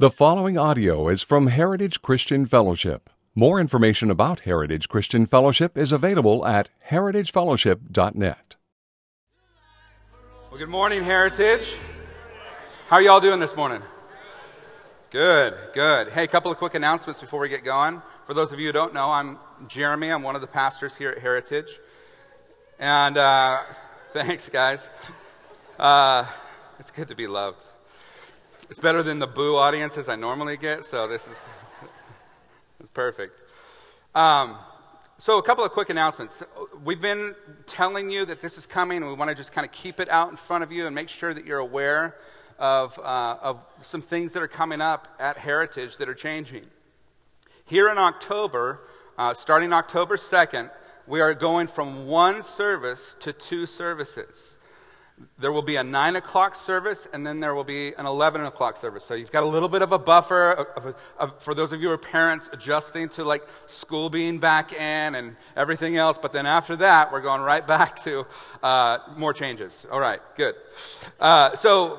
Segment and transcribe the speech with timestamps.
[0.00, 3.10] The following audio is from Heritage Christian Fellowship.
[3.34, 8.54] More information about Heritage Christian Fellowship is available at heritagefellowship.net.
[10.50, 11.74] Well, good morning, Heritage.
[12.86, 13.82] How are y'all doing this morning?
[15.10, 16.10] Good, good.
[16.10, 18.00] Hey, a couple of quick announcements before we get going.
[18.28, 19.36] For those of you who don't know, I'm
[19.66, 20.10] Jeremy.
[20.10, 21.80] I'm one of the pastors here at Heritage.
[22.78, 23.62] And uh,
[24.12, 24.88] thanks, guys.
[25.76, 26.24] Uh,
[26.78, 27.64] it's good to be loved.
[28.70, 31.36] It's better than the boo audiences I normally get, so this is
[32.80, 33.34] it's perfect.
[34.14, 34.58] Um,
[35.16, 36.42] so, a couple of quick announcements.
[36.84, 39.72] We've been telling you that this is coming, and we want to just kind of
[39.72, 42.16] keep it out in front of you and make sure that you're aware
[42.58, 46.66] of, uh, of some things that are coming up at Heritage that are changing.
[47.64, 48.80] Here in October,
[49.16, 50.70] uh, starting October 2nd,
[51.06, 54.50] we are going from one service to two services
[55.38, 58.76] there will be a 9 o'clock service and then there will be an 11 o'clock
[58.76, 59.04] service.
[59.04, 61.80] So you've got a little bit of a buffer of, of, of, for those of
[61.80, 66.18] you who are parents adjusting to like school being back in and everything else.
[66.20, 68.26] But then after that we're going right back to
[68.62, 69.86] uh, more changes.
[69.90, 70.54] All right good.
[71.20, 71.98] Uh, so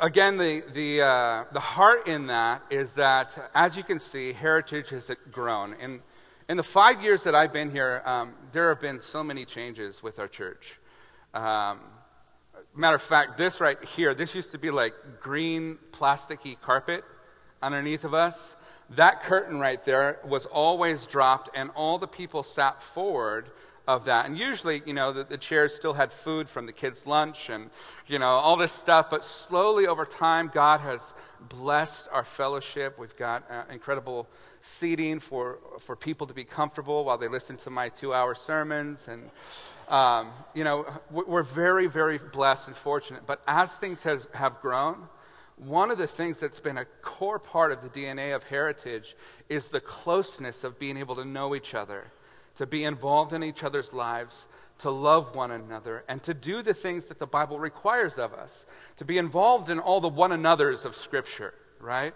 [0.00, 4.90] again the, the, uh, the heart in that is that as you can see heritage
[4.90, 5.74] has grown.
[5.74, 6.00] In,
[6.48, 10.02] in the five years that i've been here um, there have been so many changes
[10.02, 10.74] with our church.
[11.34, 11.80] Um,
[12.74, 17.04] Matter of fact, this right here, this used to be like green plasticky carpet
[17.60, 18.54] underneath of us.
[18.90, 23.50] That curtain right there was always dropped, and all the people sat forward
[23.86, 24.26] of that.
[24.26, 27.68] And usually, you know, the, the, chairs still had food from the kids' lunch and,
[28.06, 29.10] you know, all this stuff.
[29.10, 32.98] But slowly over time, God has blessed our fellowship.
[32.98, 34.28] We've got uh, incredible
[34.62, 39.08] seating for, for people to be comfortable while they listen to my two hour sermons.
[39.08, 39.30] And,
[39.92, 43.24] um, you know, we're very, very blessed and fortunate.
[43.26, 45.06] But as things has, have grown,
[45.56, 49.14] one of the things that's been a core part of the DNA of heritage
[49.50, 52.10] is the closeness of being able to know each other,
[52.56, 54.46] to be involved in each other's lives,
[54.78, 58.64] to love one another, and to do the things that the Bible requires of us,
[58.96, 62.14] to be involved in all the one another's of Scripture, right?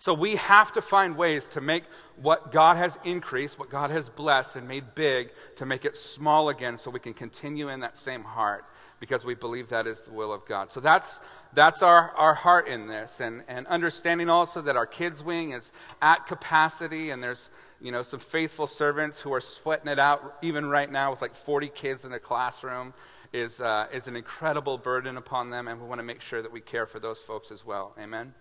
[0.00, 1.84] So we have to find ways to make
[2.16, 6.48] what God has increased, what God has blessed and made big, to make it small
[6.48, 8.64] again so we can continue in that same heart
[8.98, 10.70] because we believe that is the will of God.
[10.70, 11.20] So that's,
[11.52, 13.20] that's our, our heart in this.
[13.20, 18.02] And, and understanding also that our kids' wing is at capacity and there's you know,
[18.02, 22.06] some faithful servants who are sweating it out even right now with like 40 kids
[22.06, 22.94] in a classroom
[23.34, 25.68] is, uh, is an incredible burden upon them.
[25.68, 27.94] And we want to make sure that we care for those folks as well.
[28.00, 28.32] Amen.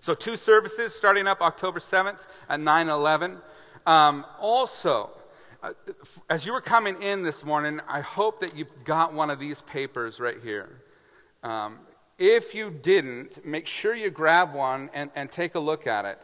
[0.00, 3.38] So, two services starting up October 7th at 9 11.
[3.86, 5.10] Um, also,
[5.62, 5.72] uh,
[6.30, 9.60] as you were coming in this morning, I hope that you got one of these
[9.62, 10.82] papers right here.
[11.42, 11.80] Um,
[12.18, 16.20] if you didn't, make sure you grab one and, and take a look at it.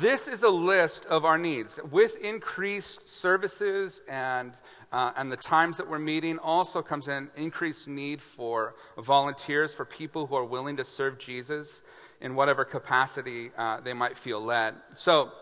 [0.00, 1.78] This is a list of our needs.
[1.90, 4.52] With increased services and,
[4.90, 9.84] uh, and the times that we're meeting, also comes an increased need for volunteers, for
[9.84, 11.82] people who are willing to serve Jesus
[12.20, 14.74] in whatever capacity uh, they might feel led.
[14.94, 15.32] So,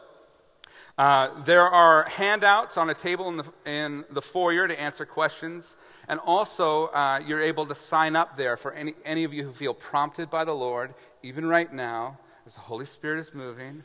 [0.97, 5.75] uh, there are handouts on a table in the, in the foyer to answer questions.
[6.07, 9.53] And also, uh, you're able to sign up there for any, any of you who
[9.53, 13.83] feel prompted by the Lord, even right now, as the Holy Spirit is moving.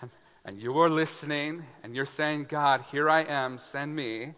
[0.00, 0.10] And,
[0.44, 4.34] and you are listening, and you're saying, God, here I am, send me.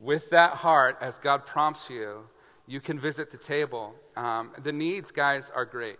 [0.00, 2.24] With that heart, as God prompts you,
[2.70, 3.96] you can visit the table.
[4.16, 5.98] Um, the needs, guys, are great.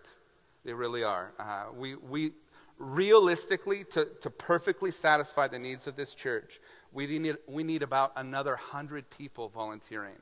[0.65, 1.33] They really are.
[1.37, 2.31] Uh, we, we
[2.79, 6.61] realistically, to, to perfectly satisfy the needs of this church,
[6.93, 10.15] we need, we need about another 100 people volunteering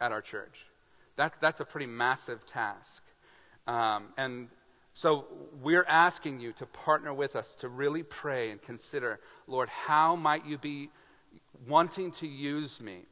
[0.00, 0.64] at our church.
[1.16, 3.02] That, that's a pretty massive task.
[3.66, 4.48] Um, and
[4.94, 5.26] so
[5.60, 10.46] we're asking you to partner with us to really pray and consider, Lord, how might
[10.46, 10.88] you be
[11.68, 13.02] wanting to use me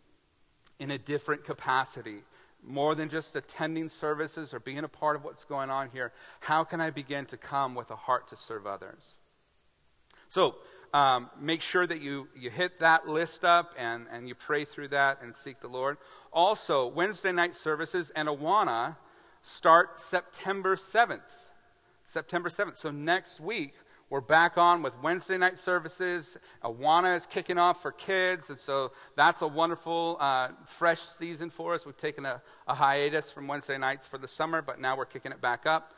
[0.78, 2.22] in a different capacity
[2.64, 6.64] more than just attending services or being a part of what's going on here, how
[6.64, 9.16] can I begin to come with a heart to serve others?
[10.28, 10.56] So
[10.92, 14.88] um, make sure that you, you hit that list up and, and you pray through
[14.88, 15.98] that and seek the Lord.
[16.32, 18.96] Also, Wednesday night services and Awana
[19.42, 21.20] start September 7th.
[22.04, 22.76] September 7th.
[22.76, 23.74] So next week,
[24.10, 26.36] we're back on with Wednesday night services.
[26.64, 31.74] Awana is kicking off for kids, and so that's a wonderful, uh, fresh season for
[31.74, 31.86] us.
[31.86, 35.30] We've taken a, a, hiatus from Wednesday nights for the summer, but now we're kicking
[35.30, 35.94] it back up.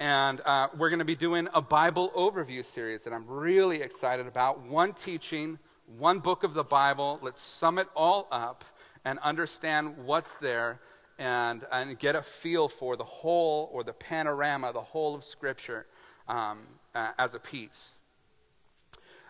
[0.00, 4.26] And uh, we're going to be doing a Bible overview series that I'm really excited
[4.26, 4.62] about.
[4.62, 5.58] One teaching,
[5.98, 7.18] one book of the Bible.
[7.20, 8.64] Let's sum it all up
[9.04, 10.80] and understand what's there
[11.18, 15.84] and, and get a feel for the whole or the panorama, the whole of Scripture
[16.28, 16.60] um,
[16.94, 17.94] uh, as a piece.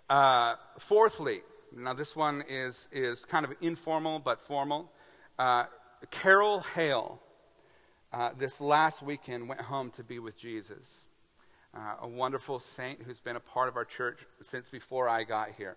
[0.08, 1.42] Uh, fourthly,
[1.76, 4.90] now this one is, is kind of informal but formal.
[5.38, 5.64] Uh,
[6.10, 7.20] Carol Hale,
[8.12, 10.98] uh, this last weekend, went home to be with Jesus.
[11.74, 15.52] Uh, a wonderful saint who's been a part of our church since before I got
[15.56, 15.76] here.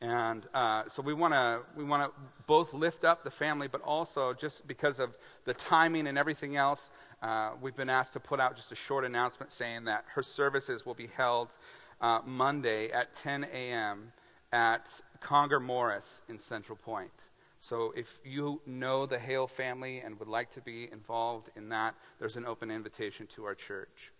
[0.00, 3.80] And uh, so we want to we want to both lift up the family, but
[3.82, 5.14] also just because of
[5.44, 6.90] the timing and everything else,
[7.22, 10.84] uh, we've been asked to put out just a short announcement saying that her services
[10.84, 11.48] will be held
[12.00, 14.12] uh, Monday at 10 a.m.
[14.52, 14.90] at
[15.20, 17.12] Conger Morris in Central Point.
[17.60, 21.94] So if you know the Hale family and would like to be involved in that,
[22.18, 24.10] there's an open invitation to our church.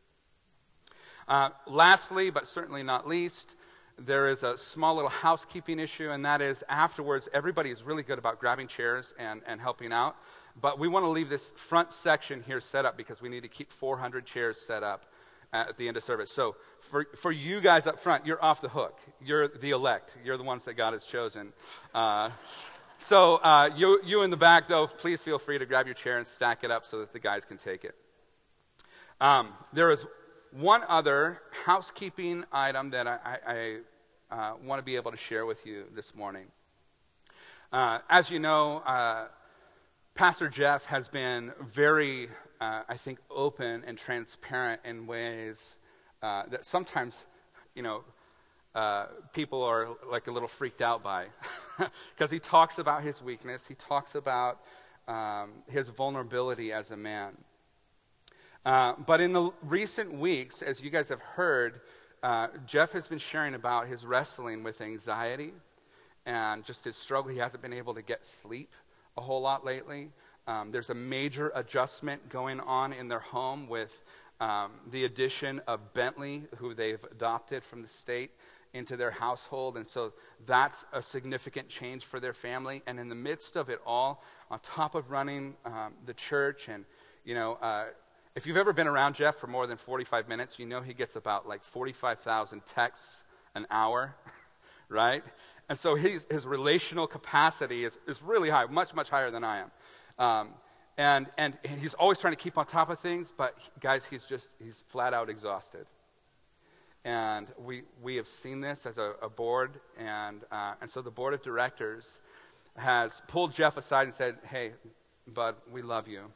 [1.27, 3.57] Uh, lastly, but certainly not least,
[3.99, 8.19] there is a small little housekeeping issue, and that is afterwards, everybody is really good
[8.19, 10.15] about grabbing chairs and, and helping out.
[10.61, 13.49] But we want to leave this front section here set up because we need to
[13.49, 15.07] keep 400 chairs set up
[15.53, 16.31] at the end of service.
[16.31, 18.99] So for, for you guys up front, you're off the hook.
[19.21, 20.13] You're the elect.
[20.25, 21.53] You're the ones that God has chosen.
[21.95, 22.31] Uh,
[22.99, 26.19] so uh, you, you in the back, though, please feel free to grab your chair
[26.19, 27.95] and stack it up so that the guys can take it.
[29.21, 30.07] Um, there is
[30.53, 33.39] one other housekeeping item that I, I,
[34.31, 36.47] I uh, want to be able to share with you this morning.
[37.73, 39.27] Uh, as you know, uh,
[40.15, 42.29] Pastor Jeff has been very,
[42.61, 45.77] uh, I think, open and transparent in ways
[46.23, 47.25] uh, that sometimes,
[47.75, 48.05] you know,
[48.75, 51.27] uh, people are like a little freaked out by.
[52.15, 54.61] Because he talks about his weakness, he talks about
[55.09, 57.33] um, his vulnerability as a man.
[58.67, 61.81] Uh, but in the recent weeks, as you guys have heard,
[62.23, 65.55] uh, Jeff has been sharing about his wrestling with anxiety
[66.27, 67.33] and just his struggle.
[67.33, 68.71] He hasn't been able to get sleep
[69.17, 70.11] a whole lot lately.
[70.47, 74.03] Um, there's a major adjustment going on in their home with
[74.41, 78.33] um, the addition of Bentley, who they've adopted from the state,
[78.75, 79.77] into their household.
[79.77, 80.13] And so
[80.47, 82.83] that's a significant change for their family.
[82.87, 86.85] And in the midst of it all, on top of running um, the church and,
[87.25, 87.87] you know, uh,
[88.35, 91.17] if you've ever been around Jeff for more than 45 minutes, you know he gets
[91.17, 93.23] about like 45,000 texts
[93.55, 94.15] an hour,
[94.89, 95.23] right?
[95.69, 99.61] And so his, his relational capacity is, is really high, much, much higher than I
[99.61, 99.71] am.
[100.19, 100.49] Um,
[100.99, 104.27] and, and, and he's always trying to keep on top of things, but guys, he's
[104.27, 105.87] just, he's flat out exhausted.
[107.05, 111.11] And we, we have seen this as a, a board, and, uh, and so the
[111.11, 112.21] board of directors
[112.77, 114.73] has pulled Jeff aside and said, Hey,
[115.27, 116.31] bud, we love you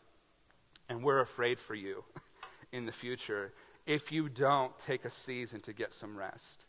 [0.89, 2.05] and we're afraid for you
[2.73, 3.53] in the future
[3.87, 6.66] if you don't take a season to get some rest.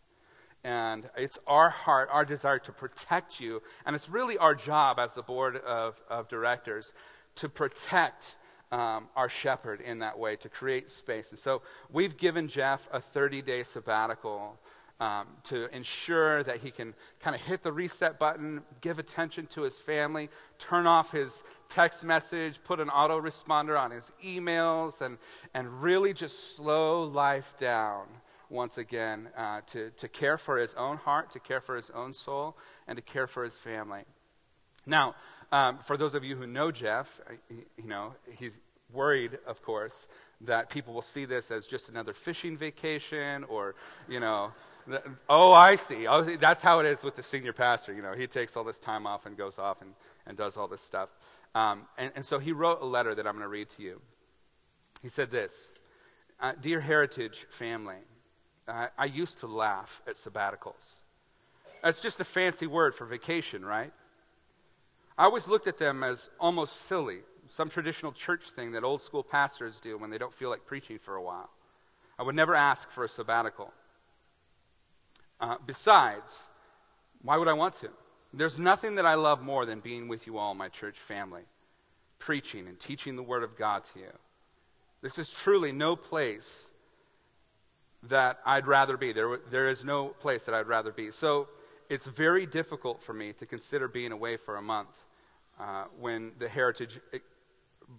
[0.64, 3.62] And it's our heart, our desire to protect you.
[3.86, 6.94] And it's really our job as the board of, of directors
[7.36, 8.36] to protect
[8.72, 11.30] um, our shepherd in that way, to create space.
[11.30, 11.62] And so
[11.92, 14.60] we've given Jeff a 30 day sabbatical
[15.00, 19.62] um, to ensure that he can kind of hit the reset button, give attention to
[19.62, 25.18] his family, turn off his text message, put an autoresponder on his emails, and,
[25.54, 28.08] and really just slow life down
[28.50, 32.14] once again uh, to, to care for his own heart, to care for his own
[32.14, 32.58] soul,
[32.88, 34.04] and to care for his family.
[34.86, 35.16] Now,
[35.52, 38.52] um, for those of you who know Jeff, you know, he's
[38.94, 40.08] worried, of course,
[40.42, 43.76] that people will see this as just another fishing vacation or,
[44.08, 44.52] you know,
[45.30, 46.08] Oh, I see.
[46.08, 47.94] Oh, that's how it is with the senior pastor.
[47.94, 49.94] You know, he takes all this time off and goes off and,
[50.26, 51.10] and does all this stuff.
[51.56, 54.02] Um, and, and so he wrote a letter that I'm going to read to you.
[55.02, 55.72] He said this
[56.40, 57.98] uh, Dear Heritage family,
[58.68, 61.02] uh, I used to laugh at sabbaticals.
[61.84, 63.92] That's just a fancy word for vacation, right?
[65.18, 69.24] I always looked at them as almost silly, some traditional church thing that old school
[69.24, 71.50] pastors do when they don't feel like preaching for a while.
[72.20, 73.74] I would never ask for a sabbatical.
[75.40, 76.44] Uh, besides,
[77.22, 77.90] why would I want to?
[78.34, 81.44] There's nothing that I love more than being with you all, my church family,
[82.20, 84.12] preaching and teaching the Word of God to you.
[85.02, 86.67] This is truly no place
[88.10, 89.12] that I'd rather be.
[89.12, 91.12] There, there is no place that I'd rather be.
[91.12, 91.48] So
[91.90, 94.90] it's very difficult for me to consider being away for a month
[95.60, 97.00] uh, when the Heritage,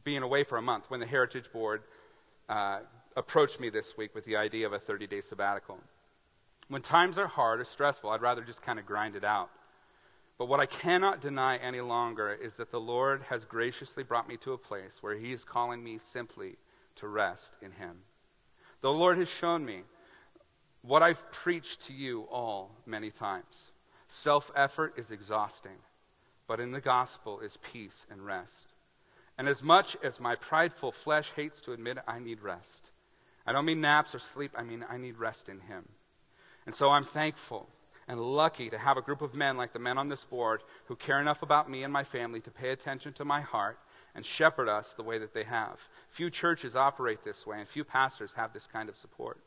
[0.04, 1.82] being away for a month when the Heritage Board
[2.48, 2.80] uh,
[3.16, 5.78] approached me this week with the idea of a 30 day sabbatical.
[6.68, 9.50] When times are hard or stressful, I'd rather just kind of grind it out.
[10.36, 14.36] But what I cannot deny any longer is that the Lord has graciously brought me
[14.38, 16.56] to a place where He is calling me simply
[16.96, 17.96] to rest in Him.
[18.80, 19.80] The Lord has shown me
[20.82, 23.72] what I've preached to you all many times.
[24.06, 25.78] Self effort is exhausting,
[26.46, 28.68] but in the gospel is peace and rest.
[29.36, 32.90] And as much as my prideful flesh hates to admit it, I need rest.
[33.46, 35.88] I don't mean naps or sleep, I mean I need rest in Him.
[36.66, 37.68] And so I'm thankful
[38.08, 40.96] and lucky to have a group of men like the men on this board who
[40.96, 43.78] care enough about me and my family to pay attention to my heart
[44.14, 45.78] and shepherd us the way that they have.
[46.08, 49.38] Few churches operate this way, and few pastors have this kind of support.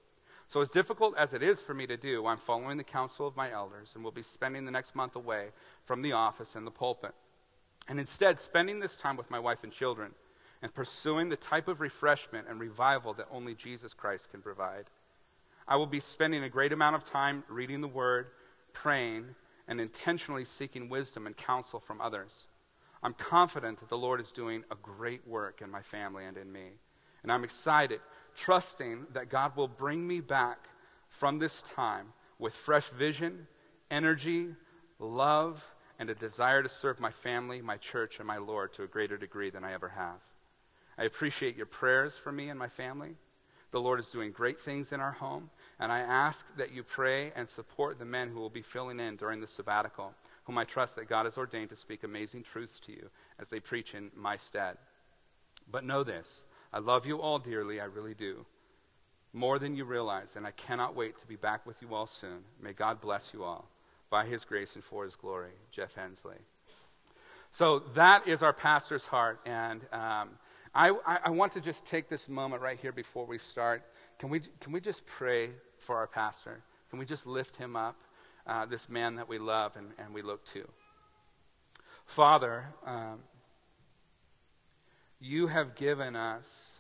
[0.52, 3.38] So, as difficult as it is for me to do, I'm following the counsel of
[3.38, 5.46] my elders and will be spending the next month away
[5.86, 7.14] from the office and the pulpit
[7.88, 10.12] and instead spending this time with my wife and children
[10.62, 14.90] and pursuing the type of refreshment and revival that only Jesus Christ can provide.
[15.70, 18.28] I will be spending a great amount of time reading the Word,
[18.74, 19.28] praying,
[19.70, 22.44] and intentionally seeking wisdom and counsel from others.
[23.02, 26.52] I'm confident that the Lord is doing a great work in my family and in
[26.52, 26.72] me.
[27.24, 28.02] And I'm excited,
[28.36, 30.58] trusting that God will bring me back
[31.10, 33.48] from this time with fresh vision,
[33.90, 34.48] energy,
[35.00, 35.64] love,
[36.00, 39.18] and a desire to serve my family, my church, and my Lord to a greater
[39.18, 40.20] degree than I ever have.
[40.98, 43.16] I appreciate your prayers for me and my family.
[43.72, 47.32] The Lord is doing great things in our home, and I ask that you pray
[47.36, 50.96] and support the men who will be filling in during the sabbatical, whom I trust
[50.98, 53.10] that God has ordained to speak amazing truths to you
[53.40, 54.78] as they preach in my stead.
[55.70, 58.46] But know this I love you all dearly, I really do.
[59.34, 62.44] More than you realize, and I cannot wait to be back with you all soon.
[62.62, 63.70] May God bless you all
[64.10, 65.54] by his grace and for his glory.
[65.72, 66.36] Jeff Hensley.
[67.52, 69.40] So that is our pastor's heart.
[69.46, 70.30] And um,
[70.74, 70.90] I,
[71.26, 73.84] I, want to just take this moment right here before we start.
[74.20, 76.62] Can we, can we just pray for our pastor?
[76.90, 77.98] Can we just lift him up,
[78.48, 80.66] uh, this man that we love and, and we look to?
[82.06, 83.20] Father, um,
[85.22, 86.72] you have given us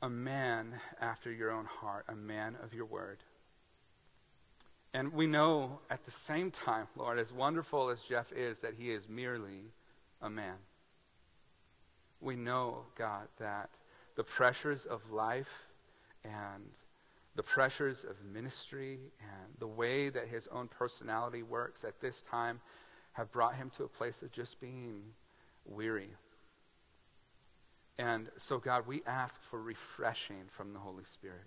[0.00, 3.18] a man after your own heart, a man of your word.
[4.92, 8.92] And we know at the same time, Lord, as wonderful as Jeff is, that he
[8.92, 9.62] is merely
[10.22, 10.54] a man.
[12.20, 13.68] We know, God, that
[14.14, 15.50] the pressures of life
[16.22, 16.62] and
[17.34, 22.60] the pressures of ministry and the way that his own personality works at this time
[23.14, 25.02] have brought him to a place of just being
[25.64, 26.10] weary.
[27.98, 31.46] And so, God, we ask for refreshing from the Holy Spirit.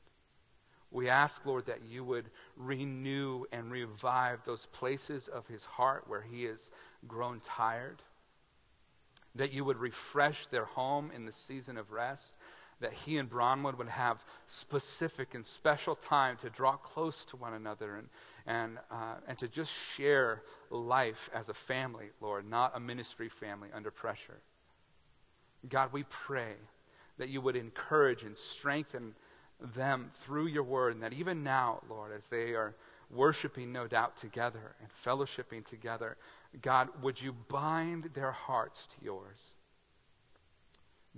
[0.92, 6.22] We ask, Lord, that you would renew and revive those places of his heart where
[6.22, 6.70] he has
[7.08, 8.02] grown tired.
[9.36, 12.34] That you would refresh their home in the season of rest.
[12.80, 17.54] That he and Bronwood would have specific and special time to draw close to one
[17.54, 18.08] another and,
[18.46, 23.70] and, uh, and to just share life as a family, Lord, not a ministry family
[23.74, 24.40] under pressure.
[25.70, 26.54] God, we pray
[27.18, 29.16] that you would encourage and strengthen
[29.76, 32.76] them through your word, and that even now, Lord, as they are
[33.10, 36.18] worshiping, no doubt, together and fellowshipping together,
[36.62, 39.54] God, would you bind their hearts to yours?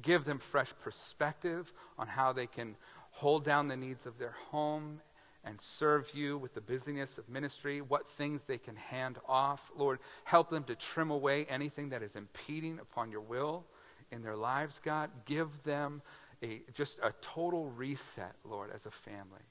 [0.01, 2.77] Give them fresh perspective on how they can
[3.11, 5.01] hold down the needs of their home
[5.43, 9.71] and serve you with the busyness of ministry, what things they can hand off.
[9.75, 13.65] Lord, help them to trim away anything that is impeding upon your will
[14.11, 15.09] in their lives, God.
[15.25, 16.01] Give them
[16.43, 19.45] a, just a total reset, Lord, as a family.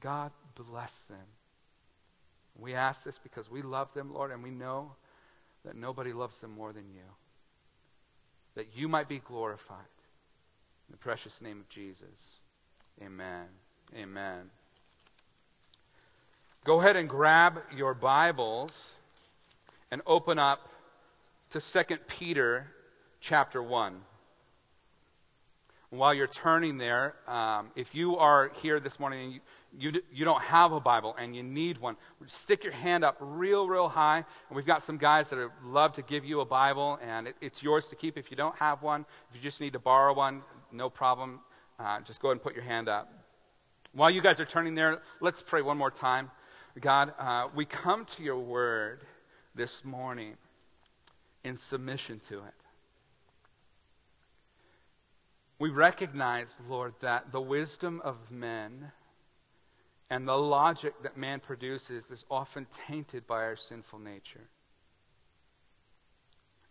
[0.00, 1.26] God bless them.
[2.58, 4.92] We ask this because we love them, Lord, and we know
[5.64, 7.02] that nobody loves them more than you.
[8.54, 9.78] That you might be glorified.
[10.88, 12.38] In the precious name of Jesus.
[13.02, 13.46] Amen.
[13.94, 14.50] Amen.
[16.64, 18.92] Go ahead and grab your Bibles
[19.90, 20.68] and open up
[21.50, 22.66] to 2 Peter
[23.26, 24.00] chapter 1
[25.90, 29.40] while you're turning there, um, if you are here this morning and you,
[29.78, 33.68] you, you, don't have a Bible and you need one, stick your hand up real,
[33.68, 34.18] real high.
[34.18, 37.62] And we've got some guys that love to give you a Bible, and it, it's
[37.62, 39.04] yours to keep if you don't have one.
[39.30, 40.42] If you just need to borrow one,
[40.72, 41.40] no problem.
[41.78, 43.12] Uh, just go ahead and put your hand up.
[43.92, 46.30] While you guys are turning there, let's pray one more time.
[46.80, 49.00] God, uh, we come to your word
[49.54, 50.34] this morning
[51.44, 52.65] in submission to it.
[55.58, 58.92] We recognize, Lord, that the wisdom of men
[60.10, 64.48] and the logic that man produces is often tainted by our sinful nature.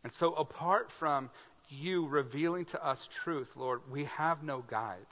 [0.03, 1.31] And so, apart from
[1.67, 5.07] you revealing to us truth, Lord, we have no guide.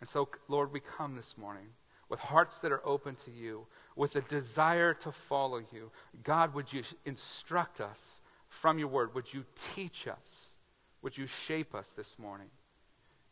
[0.00, 1.66] And so, Lord, we come this morning
[2.08, 3.66] with hearts that are open to you,
[3.96, 5.90] with a desire to follow you.
[6.22, 9.14] God, would you instruct us from your word?
[9.14, 10.52] Would you teach us?
[11.06, 12.48] Would you shape us this morning?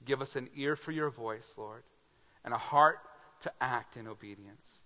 [0.05, 1.83] Give us an ear for your voice, Lord,
[2.45, 3.01] and a heart
[3.41, 4.83] to act in obedience.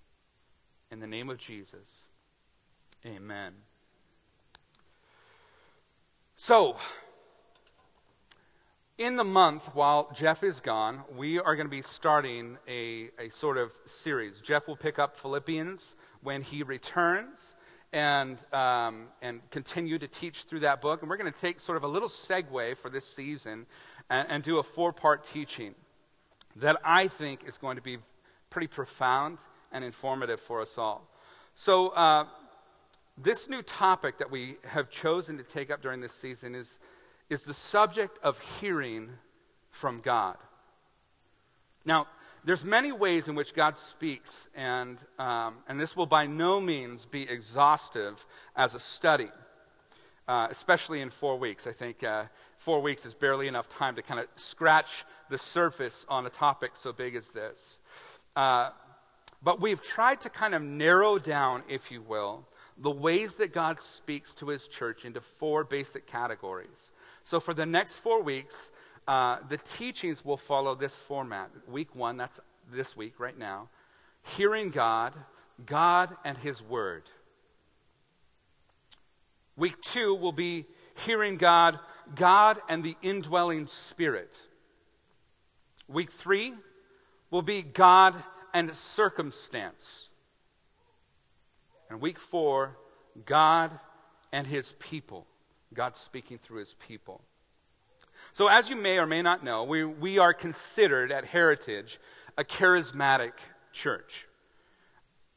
[0.90, 2.06] In the name of Jesus,
[3.04, 3.52] amen.
[6.34, 6.78] So,
[8.96, 13.28] in the month while Jeff is gone, we are going to be starting a, a
[13.28, 14.40] sort of series.
[14.40, 17.54] Jeff will pick up Philippians when he returns
[17.92, 21.00] and, um, and continue to teach through that book.
[21.00, 23.66] And we're going to take sort of a little segue for this season
[24.10, 25.74] and, and do a four part teaching
[26.56, 27.98] that I think is going to be
[28.50, 29.38] pretty profound
[29.72, 31.08] and informative for us all.
[31.54, 32.26] So, uh,
[33.20, 36.78] this new topic that we have chosen to take up during this season is
[37.30, 39.10] is the subject of hearing
[39.70, 40.36] from God.
[41.84, 42.06] Now,
[42.44, 47.04] there's many ways in which God speaks, and, um, and this will by no means
[47.04, 48.24] be exhaustive
[48.56, 49.28] as a study,
[50.26, 51.66] uh, especially in four weeks.
[51.66, 52.24] I think uh,
[52.56, 56.72] four weeks is barely enough time to kind of scratch the surface on a topic
[56.74, 57.78] so big as this.
[58.36, 58.70] Uh,
[59.42, 63.80] but we've tried to kind of narrow down, if you will, the ways that God
[63.80, 66.92] speaks to his church into four basic categories.
[67.22, 68.70] So for the next four weeks,
[69.08, 71.50] uh, the teachings will follow this format.
[71.66, 72.38] Week one, that's
[72.70, 73.68] this week right now.
[74.36, 75.14] Hearing God,
[75.64, 77.04] God and His Word.
[79.56, 80.66] Week two will be
[81.06, 81.78] hearing God,
[82.14, 84.36] God and the indwelling Spirit.
[85.88, 86.52] Week three
[87.30, 88.14] will be God
[88.54, 90.10] and circumstance.
[91.88, 92.76] And week four,
[93.24, 93.70] God
[94.32, 95.26] and His people.
[95.74, 97.22] God speaking through his people.
[98.32, 101.98] So, as you may or may not know, we, we are considered at Heritage
[102.36, 103.32] a charismatic
[103.72, 104.26] church.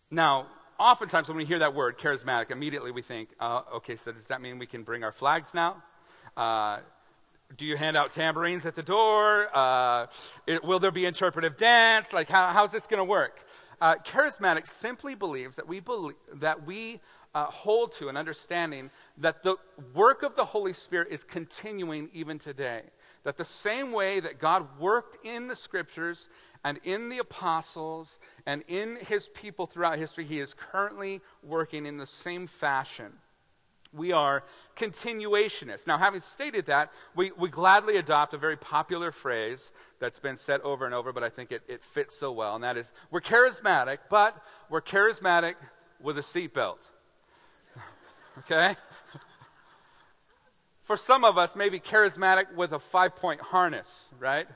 [0.09, 4.27] Now, oftentimes when we hear that word, charismatic, immediately we think, uh, okay, so does
[4.27, 5.81] that mean we can bring our flags now?
[6.35, 6.79] Uh,
[7.57, 9.47] do you hand out tambourines at the door?
[9.55, 10.07] Uh,
[10.47, 12.13] it, will there be interpretive dance?
[12.13, 13.45] Like, how, how's this going to work?
[13.81, 17.01] Uh, charismatic simply believes that we, believe, that we
[17.33, 19.55] uh, hold to an understanding that the
[19.95, 22.83] work of the Holy Spirit is continuing even today.
[23.23, 26.29] That the same way that God worked in the scriptures
[26.63, 31.97] and in the apostles and in his people throughout history, he is currently working in
[31.97, 33.13] the same fashion.
[33.93, 34.43] We are
[34.77, 35.85] continuationists.
[35.85, 40.61] Now, having stated that, we, we gladly adopt a very popular phrase that's been said
[40.61, 43.21] over and over, but I think it, it fits so well, and that is we're
[43.21, 44.35] charismatic, but
[44.69, 45.55] we're charismatic
[46.01, 46.77] with a seatbelt.
[48.39, 48.77] Okay?
[50.83, 54.47] For some of us, maybe charismatic with a five point harness, right?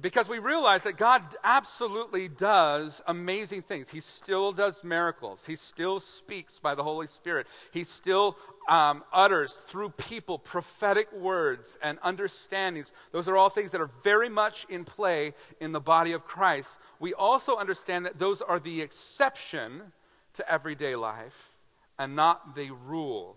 [0.00, 3.88] Because we realize that God absolutely does amazing things.
[3.88, 5.44] He still does miracles.
[5.46, 7.46] He still speaks by the Holy Spirit.
[7.70, 8.36] He still
[8.68, 12.90] um, utters through people prophetic words and understandings.
[13.12, 16.76] Those are all things that are very much in play in the body of Christ.
[16.98, 19.92] We also understand that those are the exception
[20.34, 21.52] to everyday life
[22.00, 23.36] and not the rule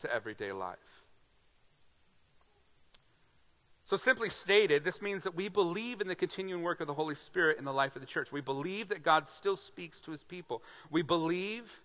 [0.00, 0.78] to everyday life.
[3.88, 7.14] So, simply stated, this means that we believe in the continuing work of the Holy
[7.14, 8.30] Spirit in the life of the church.
[8.30, 10.62] We believe that God still speaks to his people.
[10.90, 11.80] We believe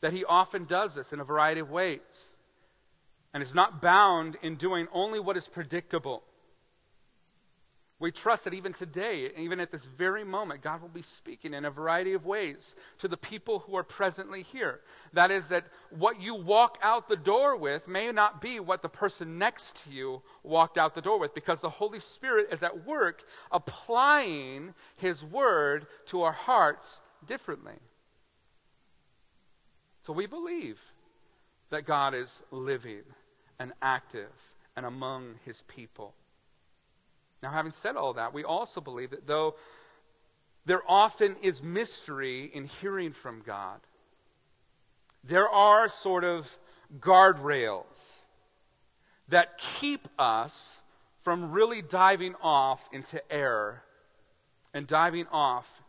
[0.00, 2.30] that he often does this in a variety of ways
[3.34, 6.22] and is not bound in doing only what is predictable.
[7.98, 11.64] We trust that even today, even at this very moment, God will be speaking in
[11.64, 14.80] a variety of ways to the people who are presently here.
[15.14, 18.88] That is, that what you walk out the door with may not be what the
[18.90, 22.86] person next to you walked out the door with, because the Holy Spirit is at
[22.86, 27.78] work applying His word to our hearts differently.
[30.02, 30.78] So we believe
[31.70, 33.04] that God is living
[33.58, 34.32] and active
[34.76, 36.12] and among His people.
[37.46, 39.54] Now, having said all that, we also believe that though
[40.64, 43.78] there often is mystery in hearing from God,
[45.22, 46.58] there are sort of
[46.98, 48.18] guardrails
[49.28, 50.76] that keep us
[51.22, 53.84] from really diving off into error
[54.74, 55.84] and diving off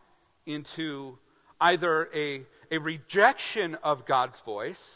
[0.46, 1.18] into
[1.60, 4.94] either a, a rejection of God's voice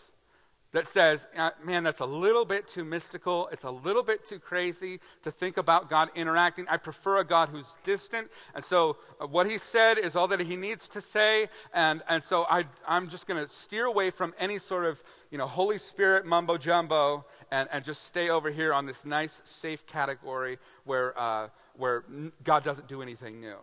[0.73, 3.49] that says, uh, man, that's a little bit too mystical.
[3.53, 6.67] It's a little bit too crazy to think about God interacting.
[6.69, 8.31] I prefer a God who's distant.
[8.55, 11.49] And so uh, what he said is all that he needs to say.
[11.75, 15.39] And, and so I, I'm just going to steer away from any sort of you
[15.39, 19.87] know, Holy Spirit mumbo jumbo and, and just stay over here on this nice, safe
[19.87, 22.05] category where, uh, where
[22.45, 23.59] God doesn't do anything new.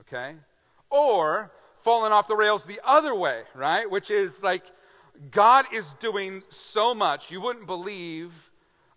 [0.00, 0.34] Okay?
[0.90, 3.90] Or falling off the rails the other way, right?
[3.90, 4.64] Which is like,
[5.30, 7.30] God is doing so much.
[7.30, 8.32] You wouldn't believe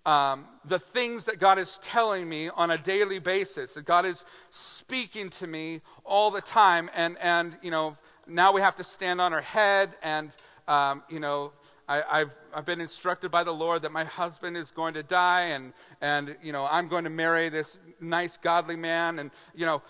[0.05, 3.73] um, the things that God is telling me on a daily basis.
[3.73, 6.89] That God is speaking to me all the time.
[6.93, 7.97] And, and you know,
[8.27, 10.31] now we have to stand on our head and,
[10.67, 11.51] um, you know,
[11.87, 15.41] I, have I've been instructed by the Lord that my husband is going to die,
[15.49, 19.19] and, and, you know, I'm going to marry this nice, godly man.
[19.19, 19.83] And, you know,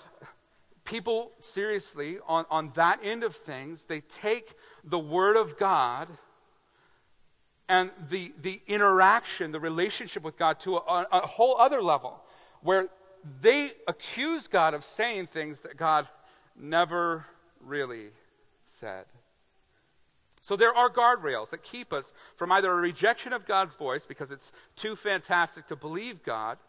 [0.83, 6.07] people, seriously, on, on that end of things, they take the Word of God
[7.67, 12.21] and the, the interaction, the relationship with God to a, a whole other level
[12.61, 12.87] where
[13.41, 16.07] they accuse God of saying things that God
[16.55, 17.25] never
[17.59, 18.11] really
[18.65, 19.05] said.
[20.41, 24.29] So there are guardrails that keep us from either a rejection of God's voice because
[24.29, 26.59] it's too fantastic to believe God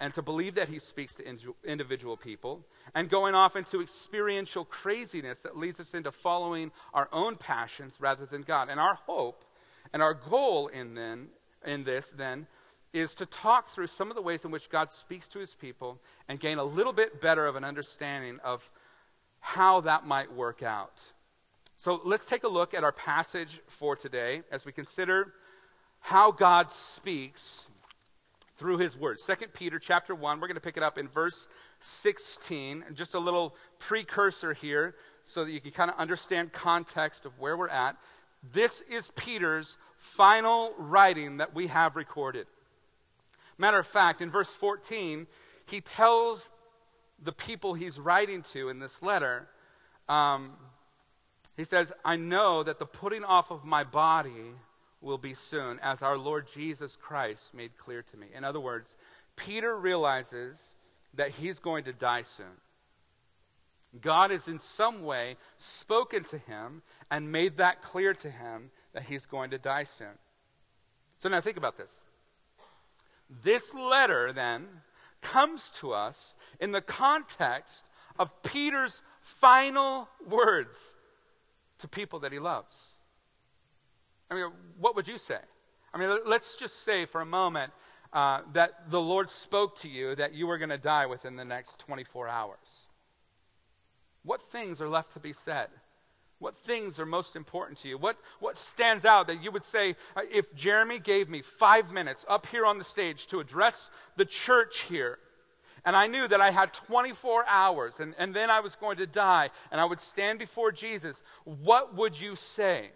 [0.00, 1.24] and to believe that He speaks to
[1.64, 7.36] individual people, and going off into experiential craziness that leads us into following our own
[7.36, 8.68] passions rather than God.
[8.70, 9.44] And our hope
[9.92, 11.28] and our goal in, then,
[11.64, 12.46] in this then
[12.92, 16.00] is to talk through some of the ways in which God speaks to his people
[16.28, 18.68] and gain a little bit better of an understanding of
[19.38, 21.00] how that might work out.
[21.76, 25.34] So let's take a look at our passage for today as we consider
[26.00, 27.66] how God speaks
[28.60, 29.18] through his word.
[29.18, 31.48] 2 Peter chapter 1, we're going to pick it up in verse
[31.80, 32.84] 16.
[32.86, 34.94] And just a little precursor here
[35.24, 37.96] so that you can kind of understand context of where we're at.
[38.52, 42.46] This is Peter's final writing that we have recorded.
[43.56, 45.26] Matter of fact, in verse 14,
[45.64, 46.50] he tells
[47.22, 49.48] the people he's writing to in this letter,
[50.06, 50.52] um,
[51.56, 54.52] he says, I know that the putting off of my body
[55.00, 58.26] will be soon, as our Lord Jesus Christ made clear to me.
[58.34, 58.96] In other words,
[59.36, 60.74] Peter realizes
[61.14, 62.60] that he's going to die soon.
[64.00, 69.04] God has in some way spoken to him and made that clear to him that
[69.04, 70.18] he's going to die soon.
[71.18, 71.90] So now think about this.
[73.42, 74.66] This letter then
[75.22, 77.84] comes to us in the context
[78.18, 80.76] of Peter's final words
[81.78, 82.89] to people that he loves.
[84.30, 85.38] I mean, what would you say?
[85.92, 87.72] I mean, let's just say for a moment
[88.12, 91.44] uh, that the Lord spoke to you that you were going to die within the
[91.44, 92.86] next 24 hours.
[94.22, 95.68] What things are left to be said?
[96.38, 97.98] What things are most important to you?
[97.98, 102.24] What, what stands out that you would say, uh, if Jeremy gave me five minutes
[102.28, 105.18] up here on the stage to address the church here,
[105.84, 109.06] and I knew that I had 24 hours and, and then I was going to
[109.06, 112.90] die and I would stand before Jesus, what would you say?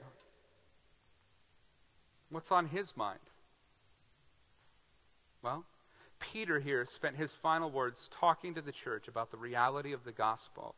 [2.34, 3.20] What's on his mind?
[5.40, 5.64] Well,
[6.18, 10.10] Peter here spent his final words talking to the church about the reality of the
[10.10, 10.74] gospel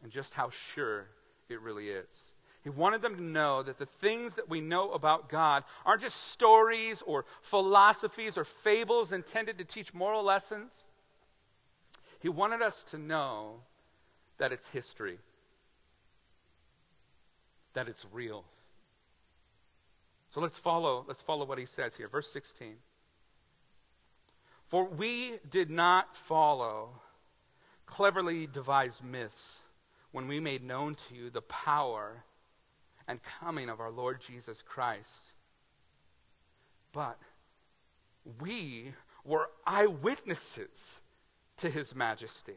[0.00, 1.08] and just how sure
[1.48, 2.30] it really is.
[2.62, 6.28] He wanted them to know that the things that we know about God aren't just
[6.28, 10.84] stories or philosophies or fables intended to teach moral lessons.
[12.20, 13.56] He wanted us to know
[14.38, 15.18] that it's history,
[17.74, 18.44] that it's real.
[20.32, 22.08] So let's follow, let's follow what he says here.
[22.08, 22.74] Verse 16.
[24.68, 26.90] For we did not follow
[27.84, 29.58] cleverly devised myths
[30.12, 32.24] when we made known to you the power
[33.06, 35.32] and coming of our Lord Jesus Christ.
[36.92, 37.18] But
[38.40, 41.00] we were eyewitnesses
[41.58, 42.56] to his majesty.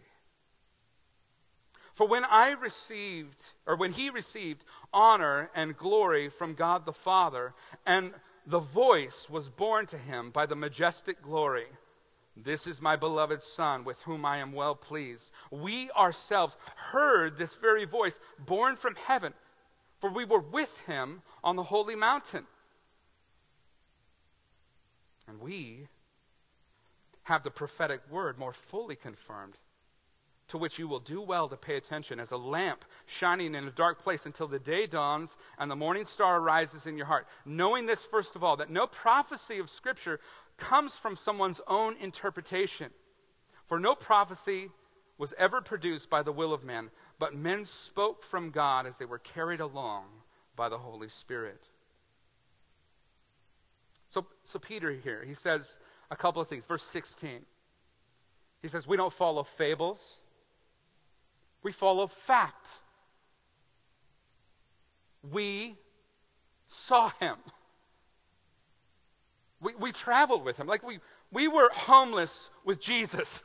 [1.96, 7.54] For when I received, or when he received honor and glory from God the Father,
[7.86, 8.14] and
[8.46, 11.68] the voice was borne to him by the majestic glory,
[12.36, 15.32] this is my beloved Son, with whom I am well pleased.
[15.52, 19.34] We ourselves heard this very voice borne from heaven,
[20.02, 22.46] for we were with him on the holy mountain.
[25.30, 25.88] And we
[27.24, 29.58] have the prophetic word more fully confirmed,
[30.48, 33.72] to which you will do well to pay attention as a lamp shining in a
[33.72, 37.28] dark place until the day dawns and the morning star rises in your heart.
[37.46, 40.20] Knowing this, first of all, that no prophecy of Scripture
[40.58, 42.92] comes from someone's own interpretation.
[43.68, 44.70] For no prophecy
[45.18, 49.06] was ever produced by the will of man, but men spoke from God as they
[49.06, 50.06] were carried along
[50.56, 51.64] by the Holy Spirit.
[54.12, 55.78] So, so Peter here, he says
[56.12, 56.66] a couple of things.
[56.66, 57.42] Verse 16.
[58.62, 60.22] He says, We don't follow fables,
[61.66, 62.68] we follow fact.
[65.32, 65.76] We
[66.68, 67.38] saw him.
[69.60, 70.68] We, we traveled with him.
[70.68, 71.00] Like we,
[71.32, 73.42] we were homeless with Jesus.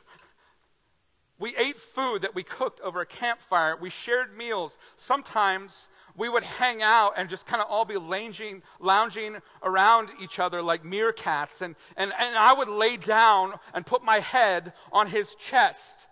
[1.39, 3.75] We ate food that we cooked over a campfire.
[3.75, 4.77] We shared meals.
[4.97, 10.37] Sometimes we would hang out and just kind of all be lounging, lounging around each
[10.37, 11.61] other like meerkats.
[11.61, 16.07] And, and, and I would lay down and put my head on his chest.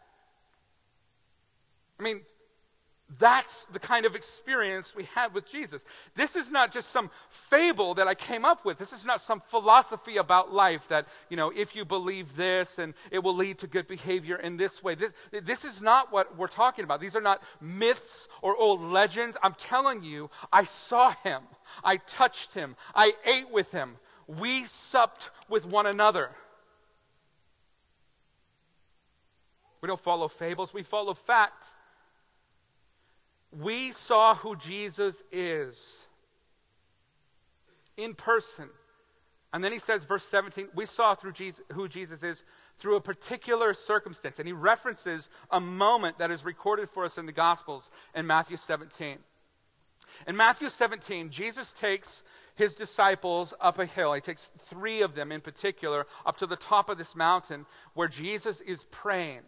[2.00, 2.22] I mean,
[3.18, 5.84] That's the kind of experience we had with Jesus.
[6.14, 8.78] This is not just some fable that I came up with.
[8.78, 12.94] This is not some philosophy about life that, you know, if you believe this and
[13.10, 14.94] it will lead to good behavior in this way.
[14.94, 17.02] This, this is not what we're talking about.
[17.02, 19.38] These are not myths or old legends.
[19.42, 21.42] I'm telling you, I saw him.
[21.84, 22.76] I touched him.
[22.94, 23.96] I ate with him.
[24.28, 26.30] We supped with one another.
[29.82, 31.64] We don't follow fables, we follow fact.
[33.52, 35.96] We saw who Jesus is
[37.98, 38.70] in person.
[39.52, 42.44] And then he says, verse 17, we saw through Jesus, who Jesus is
[42.78, 44.38] through a particular circumstance.
[44.38, 48.58] And he references a moment that is recorded for us in the Gospels in Matthew
[48.58, 49.18] 17.
[50.28, 52.24] In Matthew 17, Jesus takes
[52.56, 54.14] his disciples up a hill.
[54.14, 58.08] He takes three of them in particular up to the top of this mountain where
[58.08, 59.42] Jesus is praying.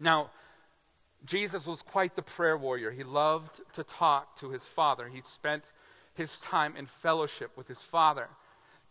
[0.00, 0.30] Now,
[1.24, 2.90] Jesus was quite the prayer warrior.
[2.90, 5.08] He loved to talk to his Father.
[5.08, 5.64] He spent
[6.14, 8.28] his time in fellowship with his Father.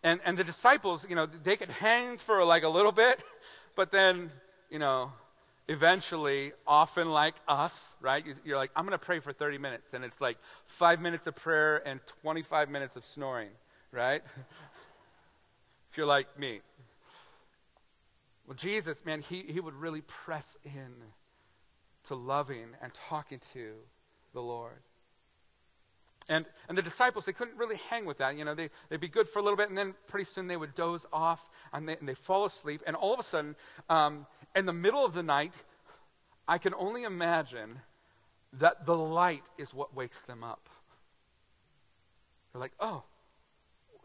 [0.03, 3.23] And, and the disciples, you know, they could hang for like a little bit,
[3.75, 4.31] but then,
[4.69, 5.11] you know,
[5.67, 8.23] eventually, often like us, right?
[8.43, 9.93] You're like, I'm going to pray for 30 minutes.
[9.93, 13.49] And it's like five minutes of prayer and 25 minutes of snoring,
[13.91, 14.21] right?
[15.91, 16.61] if you're like me.
[18.47, 20.93] Well, Jesus, man, he, he would really press in
[22.07, 23.73] to loving and talking to
[24.33, 24.81] the Lord.
[26.27, 28.35] And, and the disciples, they couldn't really hang with that.
[28.35, 30.57] You know, they, they'd be good for a little bit, and then pretty soon they
[30.57, 31.39] would doze off
[31.71, 32.81] and they, and they fall asleep.
[32.87, 33.55] And all of a sudden,
[33.89, 35.53] um, in the middle of the night,
[36.47, 37.79] I can only imagine
[38.53, 40.67] that the light is what wakes them up.
[42.51, 43.03] They're like, oh,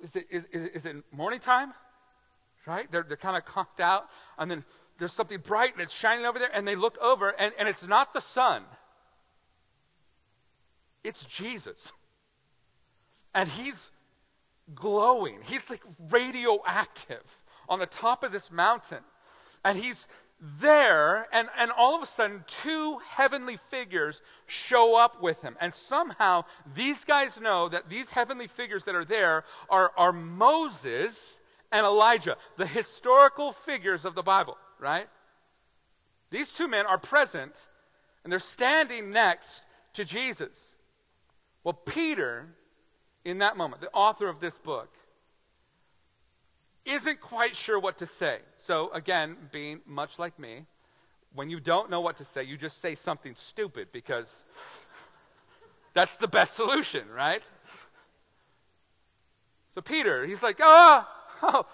[0.03, 1.73] is it, is, is, is it morning time?
[2.67, 2.91] Right?
[2.91, 4.09] They're, they're kind of conked out.
[4.39, 4.65] And then
[5.01, 7.87] there's something bright and it's shining over there, and they look over, and, and it's
[7.87, 8.63] not the sun,
[11.03, 11.91] it's Jesus.
[13.35, 13.91] And he's
[14.75, 17.25] glowing, he's like radioactive
[17.69, 18.99] on the top of this mountain.
[19.65, 20.07] And he's
[20.61, 25.57] there, and, and all of a sudden, two heavenly figures show up with him.
[25.61, 31.39] And somehow, these guys know that these heavenly figures that are there are, are Moses
[31.73, 35.07] and Elijah, the historical figures of the Bible right?
[36.31, 37.53] These two men are present
[38.25, 39.65] and they're standing next
[39.95, 40.59] to Jesus.
[41.65, 42.47] Well, Peter,
[43.25, 44.89] in that moment, the author of this book,
[46.85, 48.39] isn't quite sure what to say.
[48.57, 50.65] So, again, being much like me,
[51.35, 54.45] when you don't know what to say, you just say something stupid because
[55.95, 57.43] that's the best solution, right?
[59.75, 61.07] So, Peter, he's like, oh,
[61.43, 61.67] oh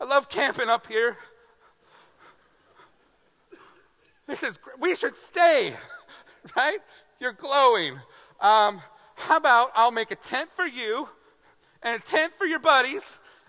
[0.00, 1.16] I love camping up here.
[4.26, 5.74] This is, we should stay,
[6.56, 6.78] right?
[7.20, 7.98] You're glowing.
[8.40, 8.80] Um,
[9.14, 11.08] how about I'll make a tent for you
[11.82, 13.02] and a tent for your buddies,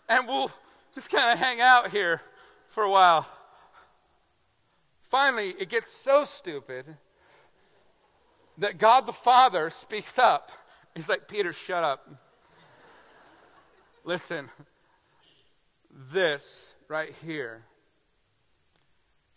[0.09, 0.51] and we'll
[0.93, 2.21] just kind of hang out here
[2.69, 3.25] for a while.
[5.09, 6.85] Finally, it gets so stupid
[8.57, 10.51] that God the Father speaks up.
[10.93, 12.09] He's like, Peter, shut up.
[14.03, 14.49] Listen,
[16.11, 17.63] this right here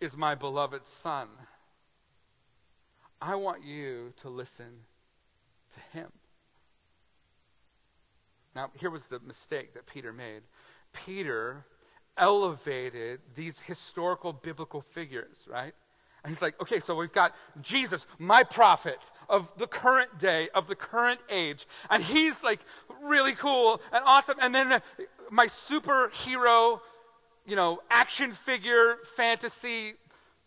[0.00, 1.28] is my beloved Son.
[3.20, 4.84] I want you to listen
[5.74, 6.10] to him.
[8.54, 10.42] Now, here was the mistake that Peter made.
[10.92, 11.64] Peter
[12.16, 15.72] elevated these historical biblical figures, right?
[16.24, 20.66] And he's like, okay, so we've got Jesus, my prophet of the current day, of
[20.66, 21.66] the current age.
[21.90, 22.60] And he's like
[23.02, 24.36] really cool and awesome.
[24.40, 24.82] And then
[25.30, 26.80] my superhero
[27.48, 29.94] you know, action figure fantasy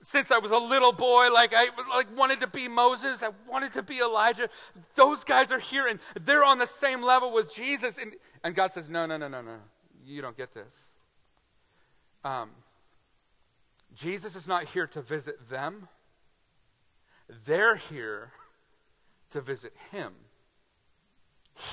[0.03, 3.73] since I was a little boy, like I like wanted to be Moses, I wanted
[3.73, 4.49] to be Elijah.
[4.95, 7.97] Those guys are here and they're on the same level with Jesus.
[7.97, 9.57] And, and God says, No, no, no, no, no.
[10.05, 10.87] You don't get this.
[12.23, 12.51] Um,
[13.95, 15.87] Jesus is not here to visit them.
[17.45, 18.31] They're here
[19.31, 20.13] to visit him.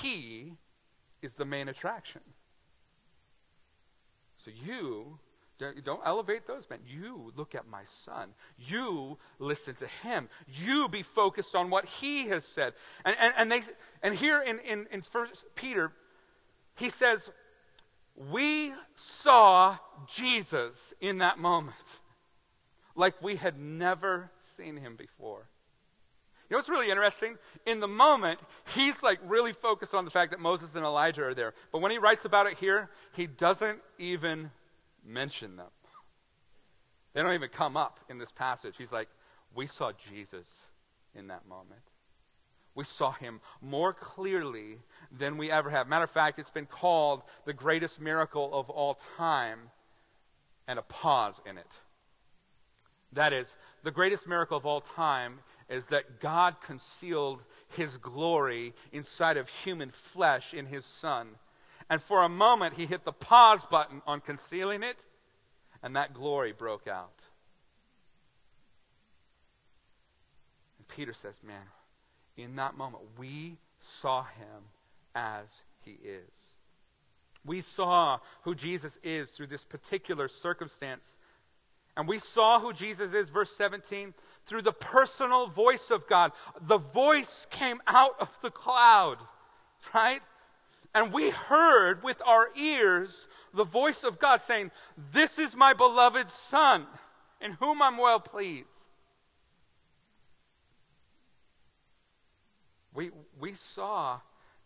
[0.02, 0.54] He
[1.22, 2.20] is the main attraction.
[4.38, 5.18] So you
[5.58, 6.78] don't elevate those men.
[6.86, 8.30] You look at my son.
[8.56, 10.28] You listen to him.
[10.46, 12.74] You be focused on what he has said.
[13.04, 13.62] And, and, and, they,
[14.02, 15.92] and here in, in, in First Peter,
[16.76, 17.30] he says,
[18.14, 21.74] We saw Jesus in that moment
[22.94, 25.48] like we had never seen him before.
[26.48, 27.36] You know what's really interesting?
[27.66, 28.40] In the moment,
[28.74, 31.52] he's like really focused on the fact that Moses and Elijah are there.
[31.72, 34.50] But when he writes about it here, he doesn't even
[35.04, 35.66] mention them.
[37.12, 38.74] They don't even come up in this passage.
[38.78, 39.08] He's like,
[39.54, 40.48] We saw Jesus
[41.14, 41.82] in that moment.
[42.74, 44.78] We saw him more clearly
[45.10, 45.88] than we ever have.
[45.88, 49.70] Matter of fact, it's been called the greatest miracle of all time,
[50.66, 51.66] and a pause in it.
[53.12, 59.36] That is, the greatest miracle of all time is that God concealed his glory inside
[59.36, 61.28] of human flesh in his Son.
[61.90, 64.96] And for a moment, he hit the pause button on concealing it,
[65.82, 67.20] and that glory broke out.
[70.78, 71.62] And Peter says, Man,
[72.36, 74.64] in that moment, we saw him
[75.14, 76.54] as he is.
[77.44, 81.14] We saw who Jesus is through this particular circumstance.
[81.96, 84.14] And we saw who Jesus is, verse 17,
[84.48, 86.32] through the personal voice of God.
[86.62, 89.18] The voice came out of the cloud,
[89.94, 90.20] right?
[90.94, 94.70] And we heard with our ears the voice of God saying,
[95.12, 96.86] This is my beloved Son,
[97.40, 98.66] in whom I'm well pleased.
[102.94, 104.18] We, we saw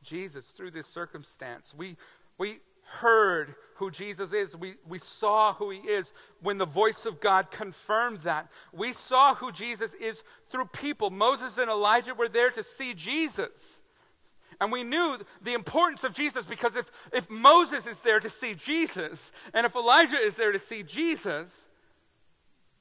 [0.02, 1.74] Jesus through this circumstance.
[1.76, 1.96] We,
[2.38, 2.60] we
[3.00, 4.56] heard who Jesus is.
[4.56, 8.50] We, we saw who he is when the voice of God confirmed that.
[8.72, 11.10] We saw who Jesus is through people.
[11.10, 13.80] Moses and Elijah were there to see Jesus.
[14.60, 18.54] And we knew the importance of Jesus because if, if Moses is there to see
[18.54, 21.52] Jesus, and if Elijah is there to see Jesus,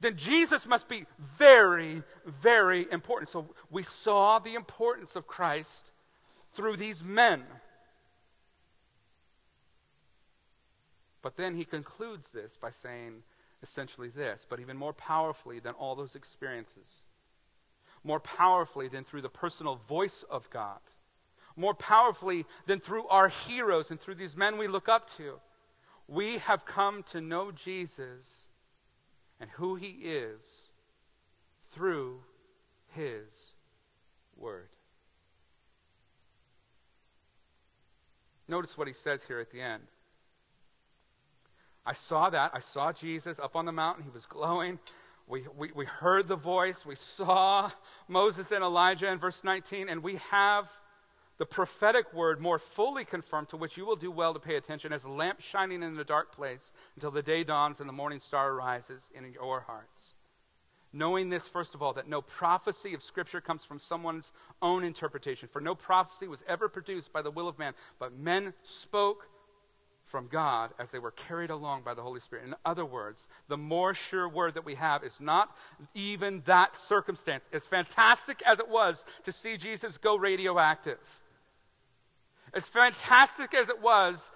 [0.02, 1.06] then Jesus must be
[1.38, 3.30] very, very important.
[3.30, 5.92] So we saw the importance of Christ
[6.54, 7.44] through these men.
[11.22, 13.24] But then he concludes this by saying
[13.64, 17.02] essentially this, but even more powerfully than all those experiences,
[18.04, 20.80] more powerfully than through the personal voice of God,
[21.56, 25.40] more powerfully than through our heroes and through these men we look up to,
[26.08, 28.46] we have come to know Jesus
[29.40, 30.42] and who he is
[31.72, 32.20] through
[32.96, 33.54] his
[34.36, 34.70] word.
[38.48, 39.84] Notice what he says here at the end.
[41.86, 42.52] I saw that.
[42.54, 44.04] I saw Jesus up on the mountain.
[44.04, 44.80] He was glowing.
[45.28, 46.86] We, we, we heard the voice.
[46.86, 47.72] We saw
[48.08, 50.70] Moses and Elijah in verse 19, and we have
[51.38, 54.94] the prophetic word more fully confirmed, to which you will do well to pay attention,
[54.94, 58.20] as a lamp shining in a dark place until the day dawns and the morning
[58.20, 60.14] star rises in your hearts.
[60.94, 65.48] Knowing this, first of all, that no prophecy of Scripture comes from someone's own interpretation.
[65.52, 69.28] For no prophecy was ever produced by the will of man, but men spoke
[70.12, 72.46] from God as they were carried along by the Holy Spirit.
[72.46, 75.56] In other words, the more sure word that we have is not
[75.94, 77.46] even that circumstance.
[77.54, 81.00] As fantastic as it was to see Jesus go radioactive,
[82.54, 84.30] as fantastic as it was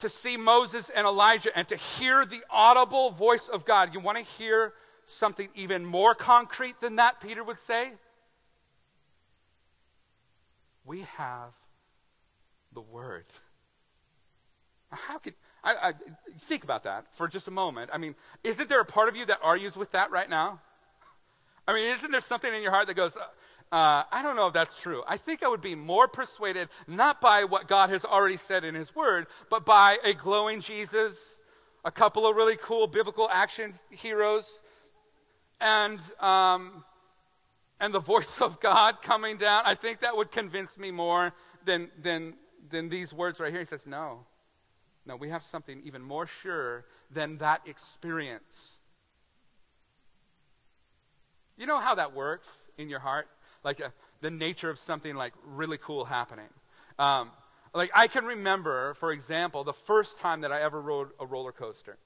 [0.00, 4.18] to see Moses and Elijah and to hear the audible voice of God, you want
[4.18, 4.74] to hear
[5.06, 7.92] something even more concrete than that, Peter would say?
[10.84, 11.52] We have
[12.74, 13.24] the Word.
[14.90, 15.92] How could I, I,
[16.42, 17.90] think about that for just a moment?
[17.92, 20.60] I mean, isn't there a part of you that argues with that right now?
[21.66, 23.16] I mean, isn't there something in your heart that goes,
[23.72, 25.02] uh, I don't know if that's true.
[25.08, 28.76] I think I would be more persuaded not by what God has already said in
[28.76, 31.34] His Word, but by a glowing Jesus,
[31.84, 34.60] a couple of really cool biblical action heroes,
[35.60, 36.84] and um,
[37.80, 39.62] and the voice of God coming down.
[39.66, 41.32] I think that would convince me more
[41.64, 42.34] than than
[42.70, 43.60] than these words right here.
[43.60, 44.26] He says, "No,
[45.06, 48.74] no, we have something even more sure than that experience."
[51.56, 53.28] You know how that works in your heart?
[53.66, 53.90] like a, uh,
[54.20, 56.48] the nature of something like really cool happening.
[56.98, 57.30] Um,
[57.74, 61.52] like I can remember, for example, the first time that I ever rode a roller
[61.52, 61.98] coaster.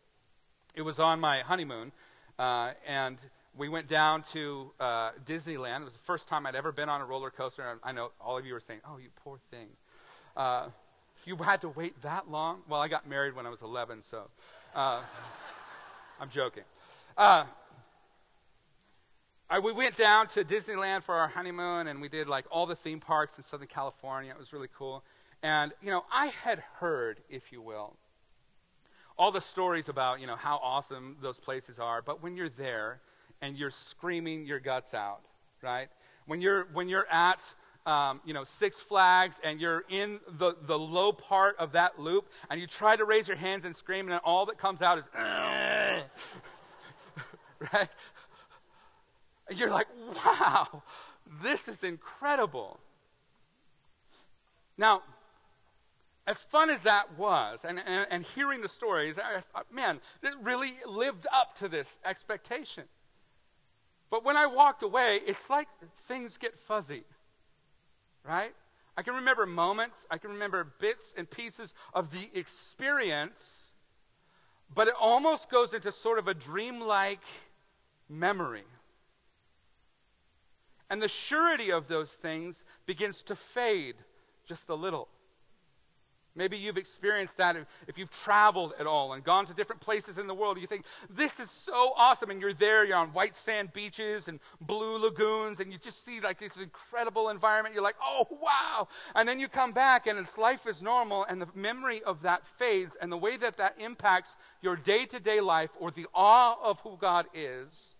[0.75, 1.93] It was on my honeymoon,
[2.39, 3.19] uh, and
[3.57, 5.83] we went down to uh, Disneyland.
[5.83, 7.63] It was the first time I'd ever been on a roller coaster.
[7.69, 9.69] And I know all of you were saying, "Oh, you poor thing."
[10.37, 10.69] Uh,
[11.25, 12.61] you had to wait that long.
[12.69, 14.25] Well, I got married when I was 11, so
[14.75, 15.03] uh,
[16.21, 16.65] I'm joking.
[17.17, 17.45] Uh,
[19.49, 22.77] I, we went down to Disneyland for our honeymoon, and we did like all the
[22.77, 24.31] theme parks in Southern California.
[24.31, 25.03] It was really cool.
[25.43, 27.97] And, you know, I had heard, if you will,
[29.19, 32.01] all the stories about, you know, how awesome those places are.
[32.01, 33.01] But when you're there
[33.43, 35.23] and you're screaming your guts out,
[35.63, 35.89] right?
[36.27, 37.43] When you're, when you're at,
[37.87, 42.29] um, you know, Six Flags and you're in the, the low part of that loop
[42.51, 45.05] and you try to raise your hands and scream and all that comes out is,
[47.73, 47.89] right?
[49.49, 49.89] And you're like,
[50.25, 50.83] wow,
[51.43, 52.79] this is incredible.
[54.77, 55.03] Now,
[56.27, 60.75] as fun as that was, and, and, and hearing the stories, I man, it really
[60.87, 62.85] lived up to this expectation.
[64.11, 65.69] But when I walked away, it's like
[66.07, 67.05] things get fuzzy.
[68.25, 68.53] Right?
[68.97, 73.65] I can remember moments, I can remember bits and pieces of the experience,
[74.75, 77.25] but it almost goes into sort of a dreamlike
[78.09, 78.65] memory.
[80.91, 83.95] And the surety of those things begins to fade
[84.45, 85.09] just a little.
[86.37, 87.57] Maybe you've experienced that
[87.89, 90.61] if you've traveled at all and gone to different places in the world.
[90.61, 92.31] You think, this is so awesome.
[92.31, 96.21] And you're there, you're on white sand beaches and blue lagoons, and you just see
[96.21, 97.75] like this incredible environment.
[97.75, 98.87] You're like, oh, wow.
[99.17, 102.47] And then you come back and it's life is normal, and the memory of that
[102.47, 102.97] fades.
[103.01, 106.79] And the way that that impacts your day to day life or the awe of
[106.81, 107.95] who God is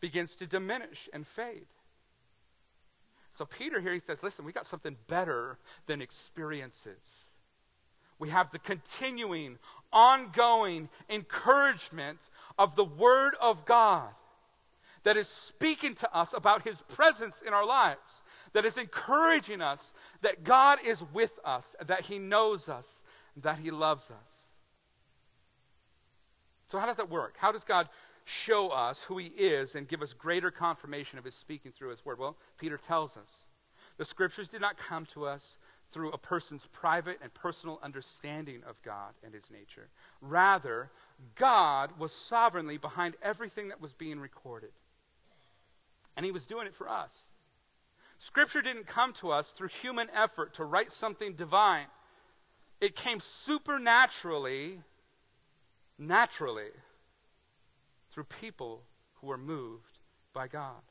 [0.00, 1.66] begins to diminish and fade.
[3.34, 7.21] So, Peter here, he says, listen, we got something better than experiences
[8.22, 9.58] we have the continuing,
[9.92, 12.20] ongoing encouragement
[12.56, 14.10] of the Word of God
[15.02, 19.92] that is speaking to us about His presence in our lives, that is encouraging us
[20.20, 23.02] that God is with us, that He knows us,
[23.38, 24.32] that He loves us.
[26.68, 27.34] So, how does that work?
[27.36, 27.88] How does God
[28.24, 32.04] show us who He is and give us greater confirmation of His speaking through His
[32.04, 32.20] Word?
[32.20, 33.46] Well, Peter tells us.
[33.98, 35.58] The Scriptures did not come to us
[35.92, 39.88] through a person's private and personal understanding of God and his nature.
[40.20, 40.90] Rather,
[41.36, 44.70] God was sovereignly behind everything that was being recorded.
[46.16, 47.28] And he was doing it for us.
[48.18, 51.86] Scripture didn't come to us through human effort to write something divine.
[52.80, 54.80] It came supernaturally,
[55.98, 56.70] naturally,
[58.10, 58.82] through people
[59.14, 59.98] who were moved
[60.32, 60.82] by God.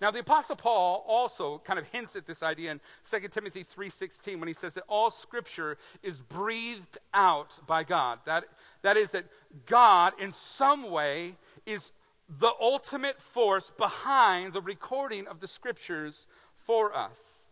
[0.00, 4.38] Now, the Apostle Paul also kind of hints at this idea in 2 Timothy 3.16
[4.38, 8.20] when he says that all Scripture is breathed out by God.
[8.24, 8.44] That,
[8.82, 9.26] that is, that
[9.66, 11.36] God, in some way,
[11.66, 11.92] is
[12.38, 17.42] the ultimate force behind the recording of the Scriptures for us.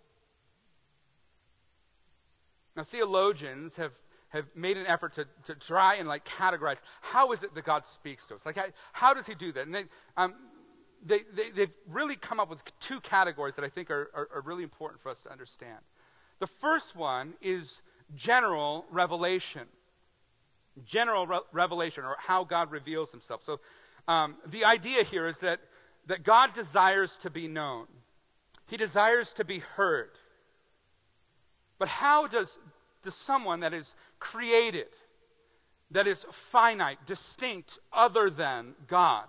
[2.76, 3.92] Now, theologians have
[4.30, 7.86] have made an effort to, to try and like categorize how is it that God
[7.86, 8.42] speaks to us?
[8.44, 9.64] Like, how, how does He do that?
[9.64, 9.84] And they,
[10.18, 10.34] um,
[11.05, 14.40] they, they, have really come up with two categories that I think are, are, are
[14.40, 15.78] really important for us to understand.
[16.38, 17.80] The first one is
[18.14, 19.66] general revelation.
[20.84, 23.42] General re- revelation, or how God reveals himself.
[23.42, 23.61] So
[24.07, 25.61] um, the idea here is that,
[26.07, 27.86] that God desires to be known,
[28.66, 30.11] He desires to be heard.
[31.78, 32.59] But how does,
[33.03, 34.88] does someone that is created,
[35.90, 39.26] that is finite, distinct, other than God,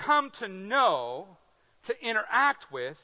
[0.00, 1.36] come to know,
[1.84, 3.00] to interact with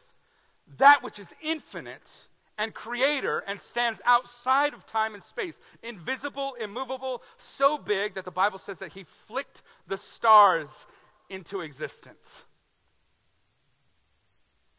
[0.79, 2.27] that which is infinite
[2.59, 8.31] and creator and stands outside of time and space, invisible, immovable, so big that the
[8.31, 10.87] Bible says that he flicked the stars
[11.29, 12.45] into existence.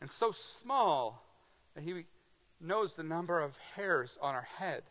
[0.02, 1.24] And so small
[1.76, 2.06] that he
[2.60, 4.84] knows the number of hairs on our head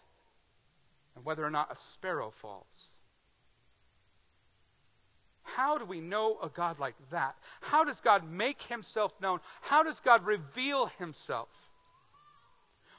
[1.14, 2.93] and whether or not a sparrow falls.
[5.55, 7.36] How do we know a God like that?
[7.61, 9.40] How does God make himself known?
[9.61, 11.49] How does God reveal himself?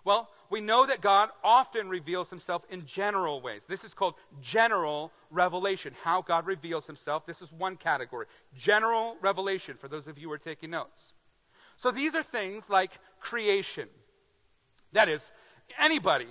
[0.06, 3.66] Well, we know that God often reveals himself in general ways.
[3.68, 7.26] This is called general revelation, how God reveals himself.
[7.26, 8.28] This is one category.
[8.56, 11.12] General revelation, for those of you who are taking notes.
[11.76, 13.90] So these are things like creation.
[14.94, 15.30] That is,
[15.78, 16.28] anybody,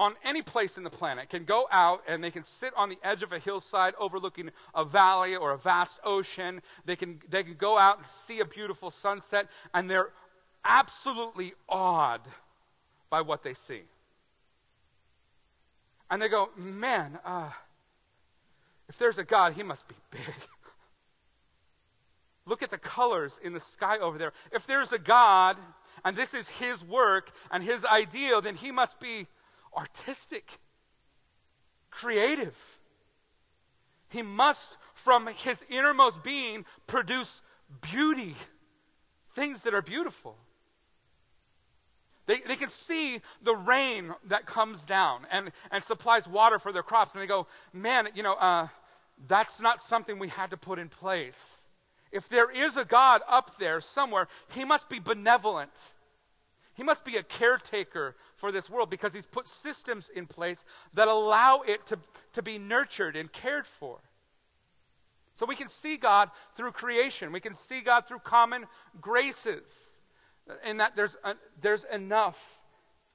[0.00, 2.96] on any place in the planet can go out and they can sit on the
[3.04, 6.62] edge of a hillside overlooking a valley or a vast ocean.
[6.86, 10.08] They can, they can go out and see a beautiful sunset, and they're
[10.64, 12.22] absolutely awed
[13.10, 13.82] by what they see.
[16.10, 17.50] And they go, man, uh,
[18.88, 20.34] if there's a God, he must be big.
[22.46, 24.32] Look at the colors in the sky over there.
[24.50, 25.58] If there's a God,
[26.06, 29.26] and this is his work and his ideal, then he must be
[29.76, 30.58] artistic,
[31.90, 32.56] creative.
[34.08, 37.42] He must, from his innermost being, produce
[37.80, 38.34] beauty,
[39.34, 40.36] things that are beautiful.
[42.26, 46.82] They, they can see the rain that comes down and, and supplies water for their
[46.82, 48.68] crops, and they go, man, you know, uh,
[49.26, 51.56] that's not something we had to put in place.
[52.12, 55.70] If there is a God up there somewhere, he must be benevolent.
[56.74, 60.64] He must be a caretaker for this world because he's put systems in place
[60.94, 61.98] that allow it to,
[62.32, 63.98] to be nurtured and cared for.
[65.34, 67.32] So we can see God through creation.
[67.32, 68.66] We can see God through common
[69.00, 69.92] graces.
[70.48, 72.60] Uh, in that there's, a, there's enough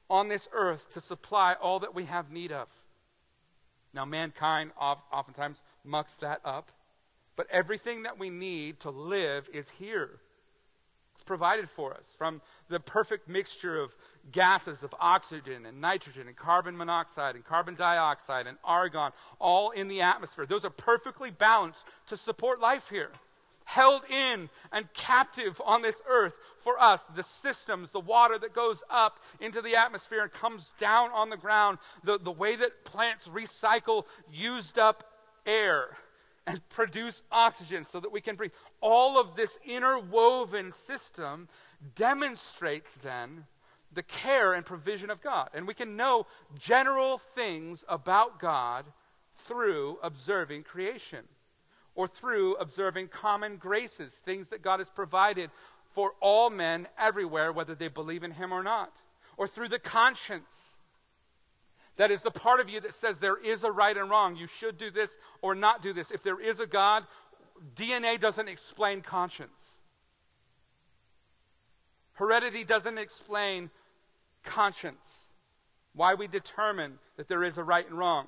[0.10, 2.68] on this earth to supply all that we have need of.
[3.94, 6.72] Now, mankind oftentimes mucks that up,
[7.36, 10.20] but everything that we need to live is here.
[11.14, 13.96] It's provided for us from the perfect mixture of
[14.32, 19.88] gases of oxygen and nitrogen and carbon monoxide and carbon dioxide and argon, all in
[19.88, 20.46] the atmosphere.
[20.46, 23.12] Those are perfectly balanced to support life here.
[23.66, 27.04] Held in and captive on this earth for us.
[27.16, 31.38] The systems, the water that goes up into the atmosphere and comes down on the
[31.38, 35.04] ground, the, the way that plants recycle used up
[35.48, 35.98] air
[36.46, 38.52] and produce oxygen so that we can breathe.
[38.82, 41.48] All of this interwoven system
[41.96, 43.46] demonstrates then
[43.96, 45.50] the care and provision of God.
[45.54, 46.28] And we can know
[46.60, 48.86] general things about God
[49.48, 51.24] through observing creation
[51.96, 55.50] or through observing common graces, things that God has provided
[55.94, 58.92] for all men everywhere, whether they believe in Him or not,
[59.38, 60.78] or through the conscience.
[61.96, 64.36] That is the part of you that says there is a right and wrong.
[64.36, 66.12] You should do this or not do this.
[66.12, 67.06] If there is a God,
[67.76, 69.80] DNA doesn't explain conscience.
[72.16, 73.70] Heredity doesn't explain
[74.46, 75.28] conscience,
[75.94, 78.28] why we determine that there is a right and wrong.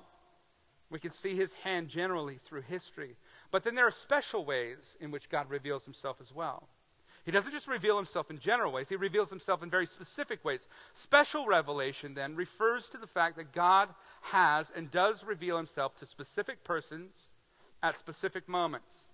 [0.90, 3.16] We can see his hand generally through history.
[3.52, 6.68] But then there are special ways in which God reveals himself as well.
[7.26, 10.66] He doesn't just reveal himself in general ways, he reveals himself in very specific ways.
[10.94, 13.90] Special revelation, then, refers to the fact that God
[14.22, 17.32] has and does reveal himself to specific persons
[17.84, 19.08] at specific moments.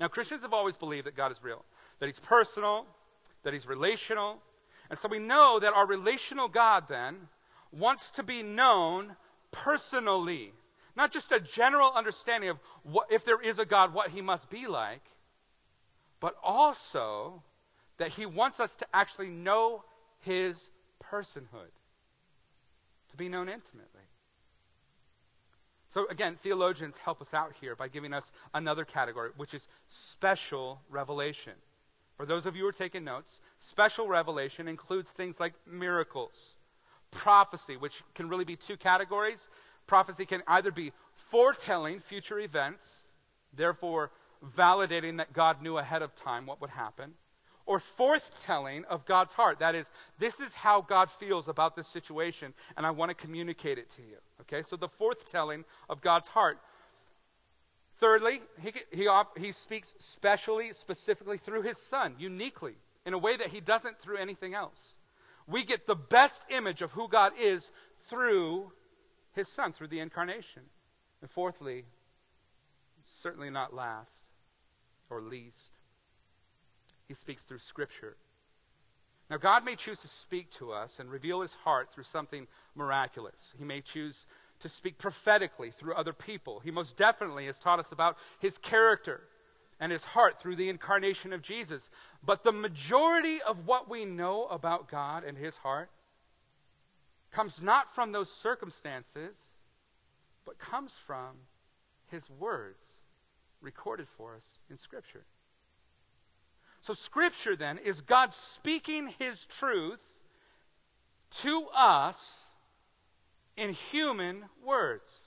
[0.00, 1.66] Now, Christians have always believed that God is real,
[1.98, 2.86] that he's personal,
[3.42, 4.40] that he's relational,
[4.90, 7.28] and so we know that our relational God then
[7.72, 9.16] wants to be known
[9.50, 10.52] personally.
[10.96, 14.50] Not just a general understanding of what, if there is a God, what he must
[14.50, 15.02] be like,
[16.20, 17.42] but also
[17.98, 19.84] that he wants us to actually know
[20.20, 20.70] his
[21.02, 21.72] personhood,
[23.10, 24.02] to be known intimately.
[25.90, 30.80] So, again, theologians help us out here by giving us another category, which is special
[30.90, 31.54] revelation.
[32.18, 36.56] For those of you who are taking notes, special revelation includes things like miracles,
[37.12, 39.46] prophecy, which can really be two categories.
[39.86, 43.04] Prophecy can either be foretelling future events,
[43.54, 44.10] therefore
[44.56, 47.12] validating that God knew ahead of time what would happen,
[47.66, 49.60] or forthtelling of God's heart.
[49.60, 53.78] That is, this is how God feels about this situation, and I want to communicate
[53.78, 54.16] it to you.
[54.40, 56.58] Okay, so the forthtelling of God's heart.
[57.98, 62.74] Thirdly, he, he, he speaks specially, specifically through his son, uniquely,
[63.04, 64.94] in a way that he doesn't through anything else.
[65.48, 67.72] We get the best image of who God is
[68.08, 68.72] through
[69.32, 70.62] his son, through the incarnation.
[71.20, 71.86] And fourthly,
[73.04, 74.22] certainly not last
[75.10, 75.72] or least,
[77.08, 78.16] he speaks through Scripture.
[79.30, 83.54] Now, God may choose to speak to us and reveal his heart through something miraculous.
[83.58, 84.24] He may choose
[84.60, 86.60] to speak prophetically through other people.
[86.60, 89.22] He most definitely has taught us about his character
[89.80, 91.88] and his heart through the incarnation of Jesus.
[92.24, 95.90] But the majority of what we know about God and his heart
[97.30, 99.36] comes not from those circumstances,
[100.44, 101.36] but comes from
[102.10, 102.84] his words
[103.60, 105.24] recorded for us in Scripture.
[106.80, 110.02] So, Scripture then is God speaking his truth
[111.42, 112.44] to us
[113.58, 115.20] in human words.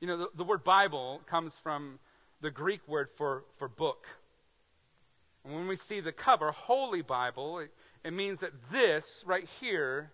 [0.00, 1.98] You know, the, the, word Bible comes from
[2.40, 4.06] the Greek word for, for book.
[5.44, 7.70] And when we see the cover, Holy Bible, it,
[8.04, 10.10] it means that this right here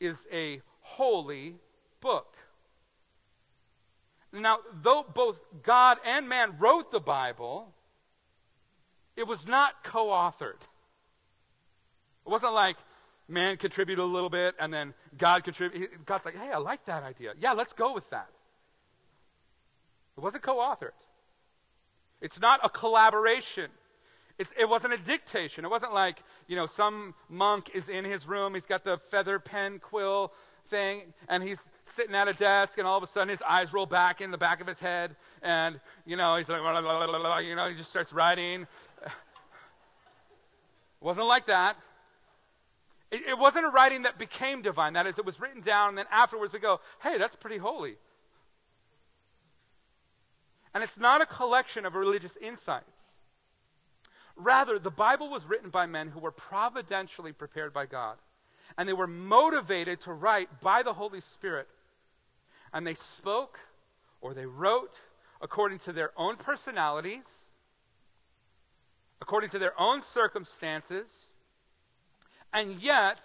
[0.00, 1.56] is a holy
[2.00, 2.36] book.
[4.32, 7.72] Now, though both God and man wrote the Bible,
[9.16, 10.62] it was not co authored.
[12.26, 12.76] It wasn't like,
[13.28, 16.04] man contributed a little bit, and then God contributed.
[16.04, 17.34] God's like, hey, I like that idea.
[17.38, 18.28] Yeah, let's go with that.
[20.16, 20.90] It wasn't co authored.
[22.20, 23.70] It's not a collaboration.
[24.38, 25.64] It's, it wasn't a dictation.
[25.64, 29.38] It wasn't like, you know, some monk is in his room, he's got the feather
[29.38, 30.32] pen quill
[30.68, 33.86] thing, and he's sitting at a desk, and all of a sudden his eyes roll
[33.86, 37.38] back in the back of his head, and, you know, he's like, blah, blah, blah,
[37.38, 38.66] you know, he just starts writing.
[39.02, 39.10] It
[41.00, 41.76] wasn't like that.
[43.10, 44.94] It, it wasn't a writing that became divine.
[44.94, 47.96] That is, it was written down, and then afterwards we go, hey, that's pretty holy.
[50.74, 53.14] And it's not a collection of religious insights.
[54.36, 58.16] Rather, the Bible was written by men who were providentially prepared by God.
[58.76, 61.68] And they were motivated to write by the Holy Spirit.
[62.72, 63.58] And they spoke
[64.20, 65.00] or they wrote
[65.40, 67.24] according to their own personalities,
[69.22, 71.25] according to their own circumstances,
[72.56, 73.18] and yet,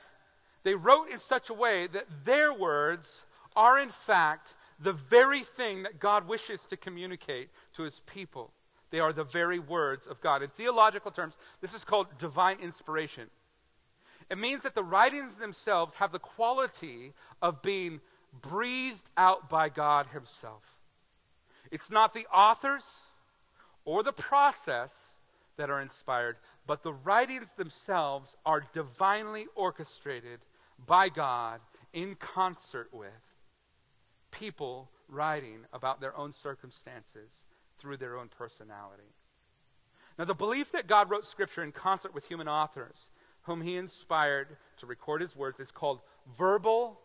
[0.64, 3.26] they wrote in such a way that their words
[3.56, 8.52] are, in fact, the very thing that God wishes to communicate to his people
[8.92, 10.44] They are the very words of God.
[10.44, 13.30] In theological terms, this is called divine inspiration.
[14.30, 18.02] It means that the writings themselves have the quality of being
[18.42, 20.64] breathed out by God Himself.
[21.72, 22.98] It's not the authors
[23.86, 25.11] or the process
[25.58, 30.40] that are inspired, but the writings themselves are divinely orchestrated
[30.86, 31.60] by God
[31.94, 33.10] in concert with
[34.32, 37.46] people writing about their own circumstances
[37.80, 39.04] through their own personality.
[40.18, 43.10] Now, the belief that God wrote Scripture in concert with human authors,
[43.44, 46.00] whom He inspired to record His words, is called
[46.38, 47.00] verbal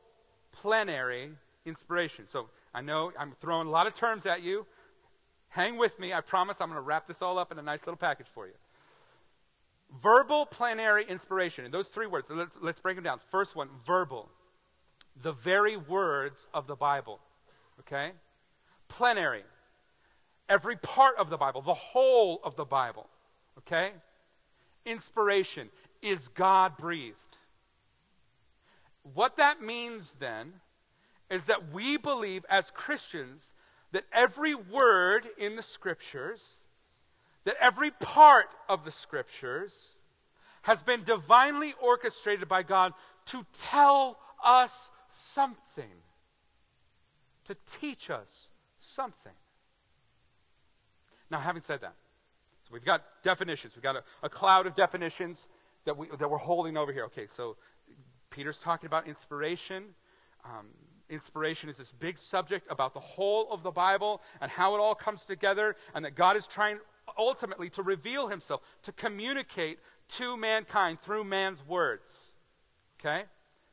[0.53, 1.31] plenary
[1.65, 2.27] inspiration.
[2.29, 4.67] So, I know I'm throwing a lot of terms at you.
[5.49, 6.13] Hang with me.
[6.13, 8.47] I promise I'm going to wrap this all up in a nice little package for
[8.47, 8.53] you.
[10.03, 11.65] Verbal plenary inspiration.
[11.65, 13.21] And those three words, let's, let's break them down.
[13.31, 14.29] First one, verbal.
[15.23, 17.21] The very words of the Bible.
[17.81, 18.13] Okay?
[18.89, 19.45] Plenary
[20.49, 23.07] every part of the Bible, the whole of the Bible.
[23.59, 23.93] Okay?
[24.85, 25.69] Inspiration
[26.03, 27.17] is God breathed.
[29.15, 30.53] What that means then
[31.31, 33.53] is that we believe as Christians
[33.97, 36.59] that every word in the Scriptures,
[37.45, 39.95] that every part of the Scriptures
[40.61, 42.93] has been divinely orchestrated by God
[43.25, 46.03] to tell us something,
[47.47, 49.33] to teach us something.
[51.31, 51.95] Now, having said that,
[52.65, 53.75] so we've got definitions.
[53.75, 55.49] We've got a, a cloud of definitions
[55.87, 57.05] that, we, that we're holding over here.
[57.05, 57.57] Okay, so
[58.29, 59.85] Peter's talking about inspiration.
[60.45, 60.67] Um,
[61.09, 64.95] inspiration is this big subject about the whole of the Bible and how it all
[64.95, 66.79] comes together, and that God is trying
[67.19, 69.79] ultimately to reveal himself, to communicate
[70.09, 72.17] to mankind through man's words.
[73.01, 73.25] Okay?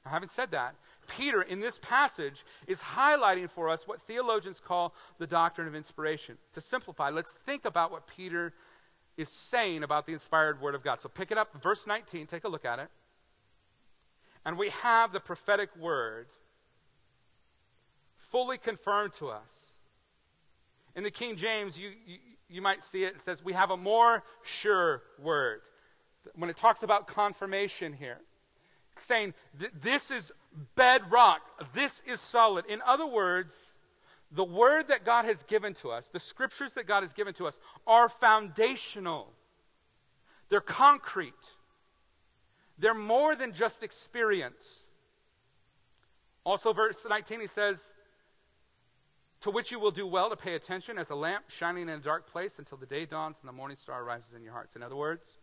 [0.05, 0.75] Now, having said that,
[1.07, 6.37] Peter, in this passage, is highlighting for us what theologians call the doctrine of inspiration.
[6.53, 8.53] To simplify, let's think about what Peter
[9.17, 11.01] is saying about the inspired Word of God.
[11.01, 12.89] So pick it up, verse 19, take a look at it.
[14.45, 16.27] And we have the prophetic word
[18.33, 19.75] fully confirmed to us.
[20.95, 22.17] In the King James, you, you,
[22.49, 25.61] you might see it, it says, We have a more sure word.
[26.35, 28.17] When it talks about confirmation here,
[28.97, 29.33] saying
[29.81, 30.31] this is
[30.75, 31.41] bedrock,
[31.73, 32.65] this is solid.
[32.65, 33.75] In other words,
[34.31, 37.45] the word that God has given to us, the scriptures that God has given to
[37.45, 39.27] us, are foundational.
[40.49, 41.33] They're concrete.
[42.79, 44.85] They're more than just experience.
[46.45, 47.91] Also, verse 19, he says,
[49.43, 51.97] To which you will do well to pay attention as a lamp shining in a
[51.97, 54.75] dark place until the day dawns and the morning star rises in your hearts.
[54.75, 55.37] In other words,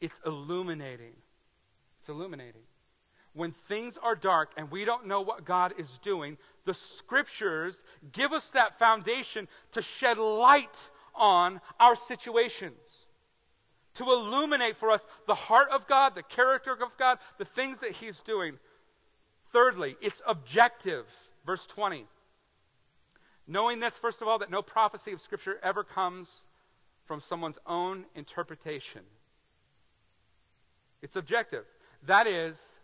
[0.00, 1.14] it's illuminating.
[1.98, 2.62] It's illuminating
[3.38, 8.32] when things are dark and we don't know what God is doing, the scriptures give
[8.32, 13.06] us that foundation to shed light on our situations,
[13.94, 17.92] to illuminate for us the heart of God, the character of God, the things that
[17.92, 18.58] He's doing.
[19.52, 21.06] Thirdly, it's objective.
[21.46, 22.06] Verse 20.
[23.48, 26.44] Knowing this, first of all, that no prophecy of Scripture ever comes
[27.06, 29.00] from someone's own interpretation.
[31.00, 31.64] It's objective.
[32.06, 32.74] That is,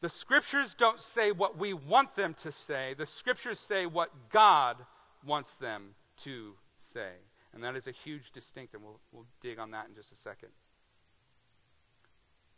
[0.00, 4.78] the scriptures don't say what we want them to say, the scriptures say what God
[5.24, 5.94] wants them
[6.24, 7.10] to say.
[7.52, 8.80] And that is a huge distinction.
[8.82, 10.50] We'll, we'll dig on that in just a second.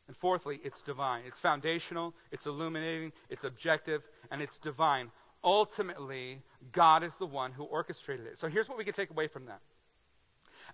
[0.06, 1.22] And fourthly, it's divine.
[1.26, 5.10] It's foundational, it's illuminating, it's objective, and it's divine.
[5.42, 8.38] Ultimately, God is the one who orchestrated it.
[8.38, 9.60] So here's what we can take away from that.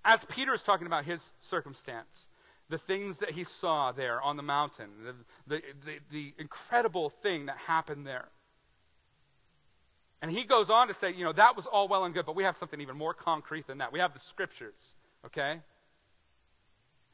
[0.05, 2.27] As Peter is talking about his circumstance,
[2.69, 5.14] the things that he saw there on the mountain, the,
[5.47, 8.29] the, the, the, incredible thing that happened there.
[10.21, 12.35] And he goes on to say, you know, that was all well and good, but
[12.35, 13.93] we have something even more concrete than that.
[13.93, 14.95] We have the scriptures,
[15.25, 15.61] okay?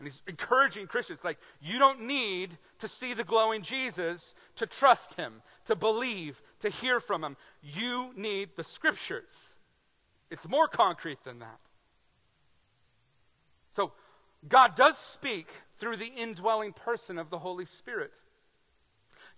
[0.02, 5.14] And he's encouraging Christians, like, you don't need to see the glowing Jesus to trust
[5.14, 5.34] him,
[5.66, 7.36] to believe, to hear from him.
[7.62, 9.30] You need the scriptures.
[10.28, 11.60] It's more concrete than that.
[13.70, 13.92] So,
[14.48, 15.46] God does speak
[15.78, 18.10] through the indwelling person of the Holy Spirit.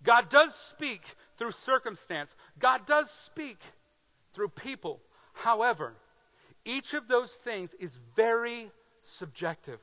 [0.03, 1.03] God does speak
[1.37, 2.37] through circumstance.
[2.59, 3.59] God does speak
[4.33, 5.03] through people.
[5.35, 5.93] However,
[6.65, 8.71] each of those things is very
[9.03, 9.81] subjective.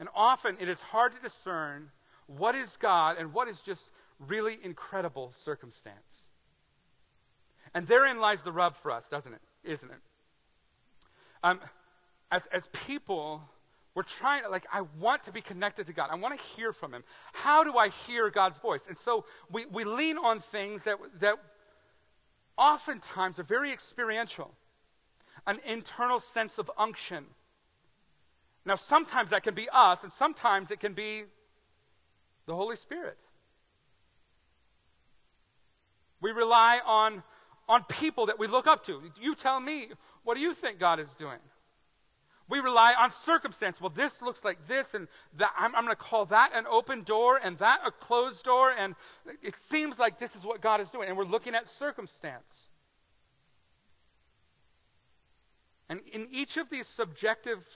[0.00, 1.90] And often it is hard to discern
[2.26, 6.26] what is God and what is just really incredible circumstance.
[7.74, 9.40] And therein lies the rub for us, doesn't it?
[9.64, 9.98] Isn't it?
[11.42, 11.60] Um,
[12.30, 13.42] as, as people,
[13.94, 16.08] we're trying to, like, I want to be connected to God.
[16.10, 17.04] I want to hear from Him.
[17.32, 18.86] How do I hear God's voice?
[18.88, 21.36] And so we, we lean on things that, that
[22.56, 24.54] oftentimes are very experiential.
[25.48, 27.24] an internal sense of unction.
[28.68, 31.24] Now, sometimes that can be us, and sometimes it can be
[32.44, 33.16] the Holy Spirit.
[36.20, 37.22] We rely on,
[37.66, 39.00] on people that we look up to.
[39.18, 39.88] You tell me,
[40.22, 41.38] what do you think God is doing?
[42.46, 43.80] We rely on circumstance.
[43.80, 45.08] Well, this looks like this, and
[45.38, 48.70] that, I'm, I'm going to call that an open door and that a closed door,
[48.78, 48.94] and
[49.42, 51.08] it seems like this is what God is doing.
[51.08, 52.68] And we're looking at circumstance.
[55.88, 57.66] And in each of these subjective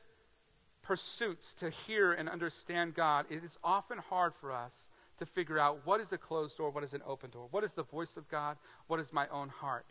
[0.83, 4.87] pursuits to hear and understand God, it is often hard for us
[5.19, 7.75] to figure out what is a closed door, what is an open door, what is
[7.75, 8.57] the voice of God,
[8.89, 9.87] what is my own heart,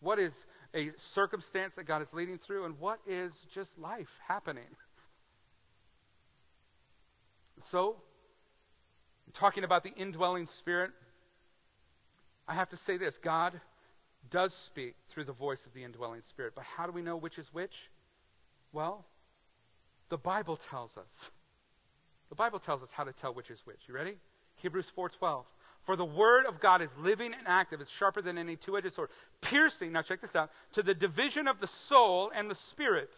[0.00, 4.76] what is a circumstance that God is leading through, and what is just life happening.
[7.58, 7.96] So,
[9.34, 10.90] talking about the indwelling spirit,
[12.48, 13.60] I have to say this God
[14.30, 17.38] does speak through the voice of the indwelling spirit, but how do we know which
[17.38, 17.90] is which?
[18.72, 19.04] Well,
[20.12, 21.30] the Bible tells us.
[22.28, 23.88] The Bible tells us how to tell which is which.
[23.88, 24.18] You ready?
[24.56, 25.46] Hebrews 4:12.
[25.84, 27.80] For the word of God is living and active.
[27.80, 29.08] It's sharper than any two-edged sword,
[29.40, 33.10] piercing, now check this out, to the division of the soul and the spirit,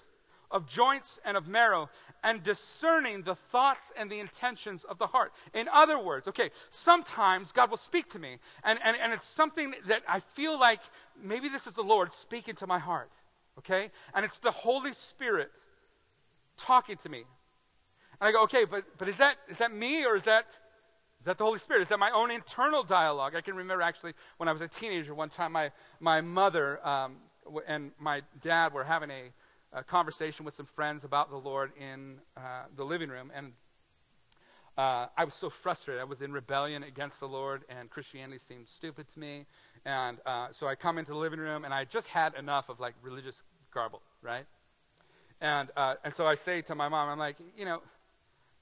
[0.52, 1.90] of joints and of marrow,
[2.22, 5.32] and discerning the thoughts and the intentions of the heart.
[5.52, 9.74] In other words, okay, sometimes God will speak to me, and, and, and it's something
[9.88, 10.80] that I feel like
[11.20, 13.10] maybe this is the Lord speaking to my heart,
[13.58, 13.90] okay?
[14.14, 15.50] And it's the Holy Spirit
[16.56, 17.24] talking to me.
[18.20, 20.46] And I go, okay, but, but is, that, is that me or is that
[21.24, 21.80] is that the Holy Spirit?
[21.80, 23.34] Is that my own internal dialogue?
[23.34, 27.16] I can remember actually when I was a teenager, one time my, my mother um,
[27.66, 29.32] and my dad were having a,
[29.72, 33.32] a, conversation with some friends about the Lord in uh, the living room.
[33.34, 33.52] And
[34.76, 36.02] uh, I was so frustrated.
[36.02, 39.46] I was in rebellion against the Lord, and Christianity seemed stupid to me.
[39.86, 42.80] And uh, so I come into the living room, and I just had enough of
[42.80, 43.42] like religious
[43.72, 44.44] garble, right?
[45.40, 47.82] And, uh, and so I say to my mom, I'm like, you know,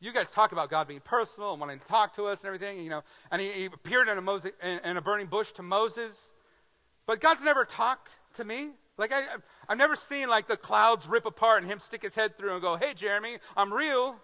[0.01, 2.83] you guys talk about God being personal and wanting to talk to us and everything,
[2.83, 3.03] you know.
[3.31, 4.33] And he, he appeared in a,
[4.67, 6.13] in, in, a burning bush to Moses.
[7.07, 8.71] But God's never talked to me.
[8.99, 9.23] Like, I,
[9.69, 12.61] I've never seen, like, the clouds rip apart and him stick his head through and
[12.61, 14.17] go, hey, Jeremy, I'm real.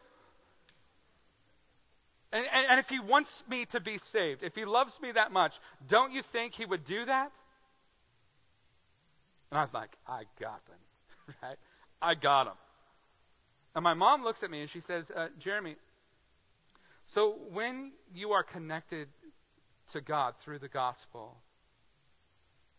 [2.32, 5.32] And, and, and if he wants me to be saved, if he loves me that
[5.32, 7.32] much, don't you think he would do that?
[9.50, 11.56] And I'm like, I got them, right?
[12.00, 12.54] I got him.
[13.74, 15.76] And my mom looks at me and she says, uh, Jeremy,
[17.04, 19.08] so when you are connected
[19.92, 21.38] to God through the gospel,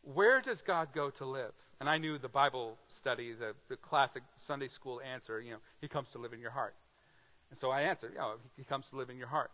[0.03, 1.51] where does God go to live?
[1.79, 5.87] And I knew the Bible study, the, the classic Sunday school answer, you know, he
[5.87, 6.75] comes to live in your heart.
[7.49, 9.51] And so I answered, you know, he comes to live in your heart.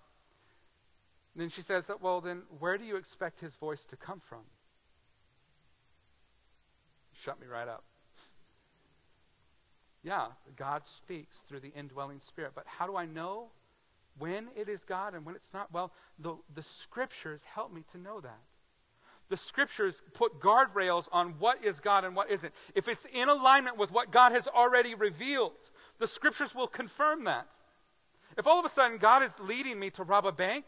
[1.33, 4.41] And then she says, well, then where do you expect his voice to come from?
[7.13, 7.83] Shut me right up.
[10.05, 12.51] Yeah, God speaks through the indwelling spirit.
[12.53, 13.47] But how do I know
[14.19, 15.73] when it is God and when it's not?
[15.73, 18.39] Well, the, the scriptures help me to know that.
[19.29, 22.53] The scriptures put guardrails on what is God and what isn't.
[22.75, 25.53] If it's in alignment with what God has already revealed,
[25.97, 27.47] the scriptures will confirm that.
[28.37, 30.67] If all of a sudden God is leading me to rob a bank,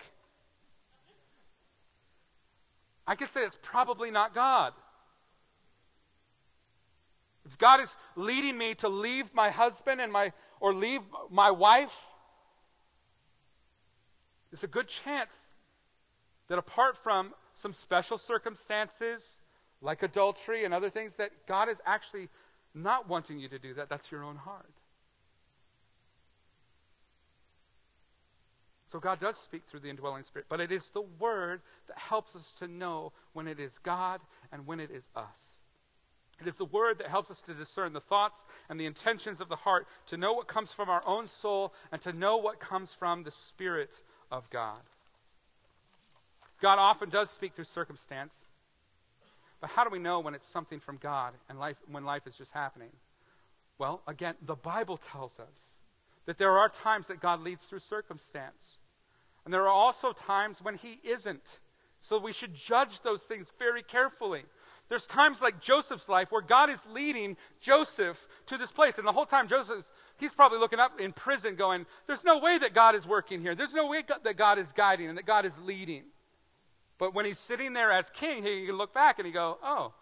[3.05, 4.73] I can say it's probably not God.
[7.47, 11.95] If God is leading me to leave my husband and my or leave my wife,
[14.51, 15.35] it's a good chance
[16.47, 19.39] that apart from some special circumstances
[19.81, 22.29] like adultery and other things that God is actually
[22.73, 23.89] not wanting you to do that.
[23.89, 24.73] That's your own heart.
[28.87, 32.35] So God does speak through the indwelling spirit, but it is the word that helps
[32.35, 34.21] us to know when it is God
[34.51, 35.56] and when it is us.
[36.39, 39.49] It is the word that helps us to discern the thoughts and the intentions of
[39.49, 42.93] the heart, to know what comes from our own soul, and to know what comes
[42.93, 43.91] from the Spirit
[44.31, 44.81] of God.
[46.61, 48.39] God often does speak through circumstance,
[49.61, 52.37] but how do we know when it's something from God and life, when life is
[52.37, 52.89] just happening?
[53.79, 55.73] Well, again, the Bible tells us
[56.25, 58.77] that there are times that God leads through circumstance,
[59.45, 61.59] and there are also times when He isn't.
[61.99, 64.43] So we should judge those things very carefully.
[64.89, 68.97] There's times like Joseph's life where God is leading Joseph to this place.
[68.97, 69.85] And the whole time Joseph,
[70.17, 73.53] he's probably looking up in prison going, There's no way that God is working here.
[73.53, 76.03] There's no way that God is guiding and that God is leading.
[76.97, 79.93] But when he's sitting there as king, he can look back and he go, Oh,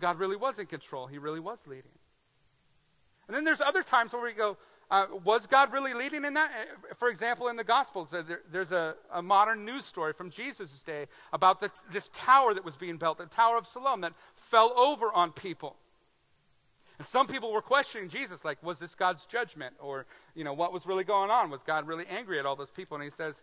[0.00, 1.06] God really was in control.
[1.06, 1.92] He really was leading.
[3.28, 4.56] And then there's other times where we go,
[4.90, 6.50] uh, was God really leading in that?
[6.50, 10.30] Uh, for example, in the Gospels, uh, there, there's a, a, modern news story from
[10.30, 14.12] Jesus' day about the, this tower that was being built, the Tower of Siloam, that
[14.34, 15.76] fell over on people.
[16.98, 19.74] And some people were questioning Jesus, like, was this God's judgment?
[19.80, 21.50] Or, you know, what was really going on?
[21.50, 22.96] Was God really angry at all those people?
[22.96, 23.40] And he says,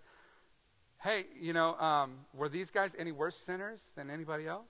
[1.02, 4.68] hey, you know, um, were these guys any worse sinners than anybody else?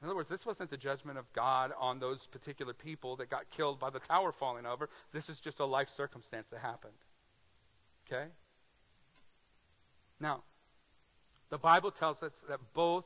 [0.00, 3.50] In other words, this wasn't the judgment of God on those particular people that got
[3.50, 4.88] killed by the tower falling over.
[5.12, 6.94] This is just a life circumstance that happened.
[8.06, 8.28] Okay?
[10.18, 10.42] Now,
[11.50, 13.04] the Bible tells us that both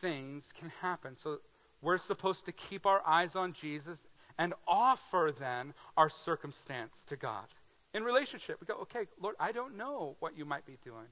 [0.00, 1.16] things can happen.
[1.16, 1.38] So
[1.80, 4.06] we're supposed to keep our eyes on Jesus
[4.38, 7.46] and offer then our circumstance to God.
[7.94, 11.06] In relationship, we go, okay, Lord, I don't know what you might be doing,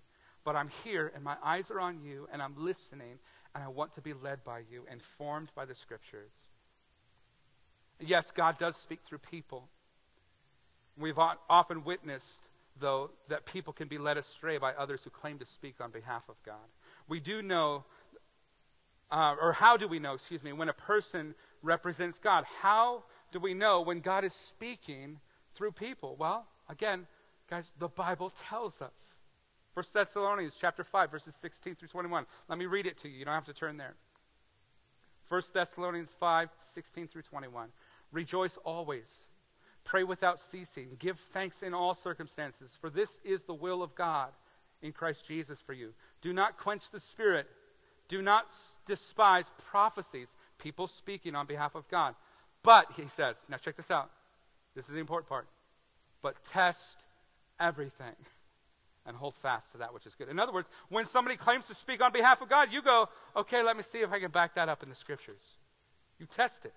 [0.45, 3.19] but I'm here and my eyes are on you and I'm listening
[3.55, 6.33] and I want to be led by you, informed by the scriptures.
[8.01, 9.69] Yes, God does speak through people.
[10.99, 12.49] We've often witnessed,
[12.81, 16.23] though, that people can be led astray by others who claim to speak on behalf
[16.29, 16.57] of God.
[17.09, 17.85] We do know,
[19.11, 22.45] uh, or how do we know, excuse me, when a person represents God?
[22.61, 25.19] How do we know when God is speaking
[25.55, 26.17] through people?
[26.19, 27.07] Well, again,
[27.49, 29.22] guys, the Bible tells us.
[29.75, 32.27] 1 Thessalonians chapter 5, verses 16 through 21.
[32.49, 33.19] Let me read it to you.
[33.19, 33.95] You don't have to turn there.
[35.29, 37.69] 1 Thessalonians 5, 16 through 21.
[38.13, 39.21] Rejoice always.
[39.85, 40.89] Pray without ceasing.
[40.99, 44.29] Give thanks in all circumstances, for this is the will of God
[44.83, 45.95] in Christ Jesus for you.
[46.21, 47.49] Do not quench the spirit.
[48.09, 48.55] Do not
[48.87, 52.15] despise prophecies, people speaking on behalf of God.
[52.63, 54.11] But, he says, now check this out.
[54.75, 55.47] This is the important part.
[56.21, 56.97] But test
[57.59, 58.15] everything
[59.07, 60.29] and hold fast to that which is good.
[60.29, 63.63] In other words, when somebody claims to speak on behalf of God, you go, okay,
[63.63, 65.53] let me see if I can back that up in the scriptures.
[66.19, 66.75] You test it,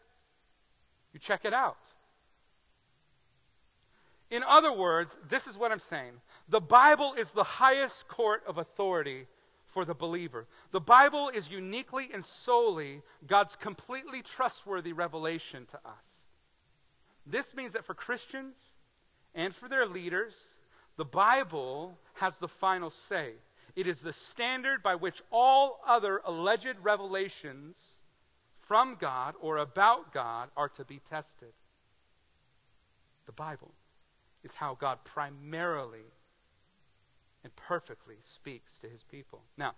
[1.14, 1.78] you check it out.
[4.32, 6.14] In other words, this is what I'm saying
[6.50, 9.28] the Bible is the highest court of authority
[9.68, 10.48] for the believer.
[10.72, 16.26] The Bible is uniquely and solely God's completely trustworthy revelation to us.
[17.26, 18.58] This means that for Christians
[19.34, 20.36] and for their leaders,
[20.98, 23.34] the Bible has the final say.
[23.76, 28.00] It is the standard by which all other alleged revelations
[28.62, 31.54] from God or about God are to be tested.
[33.26, 33.72] The Bible
[34.44, 36.06] is how God primarily
[37.44, 39.42] and perfectly speaks to his people.
[39.58, 39.74] Now,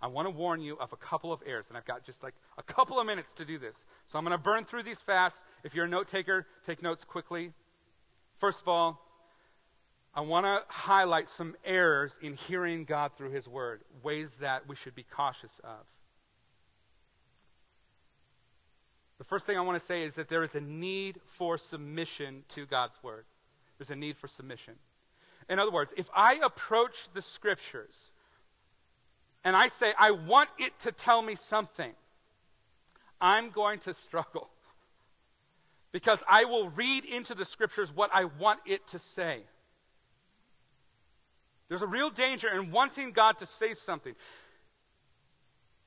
[0.00, 2.34] I want to warn you of a couple of errors, and I've got just like
[2.56, 3.84] a couple of minutes to do this.
[4.06, 5.38] So I'm going to burn through these fast.
[5.64, 7.52] If you're a note taker, take notes quickly.
[8.38, 9.04] First of all,
[10.18, 14.74] I want to highlight some errors in hearing God through His Word, ways that we
[14.74, 15.86] should be cautious of.
[19.18, 22.42] The first thing I want to say is that there is a need for submission
[22.48, 23.26] to God's Word.
[23.78, 24.74] There's a need for submission.
[25.48, 27.96] In other words, if I approach the Scriptures
[29.44, 31.92] and I say, I want it to tell me something,
[33.20, 34.50] I'm going to struggle.
[35.90, 39.44] Because I will read into the Scriptures what I want it to say.
[41.68, 44.14] There's a real danger in wanting God to say something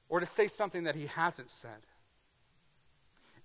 [0.09, 1.69] or to say something that he hasn't said.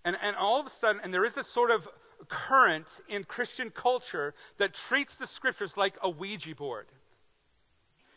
[0.05, 1.89] And, and all of a sudden, and there is a sort of
[2.28, 6.87] current in Christian culture that treats the scriptures like a Ouija board.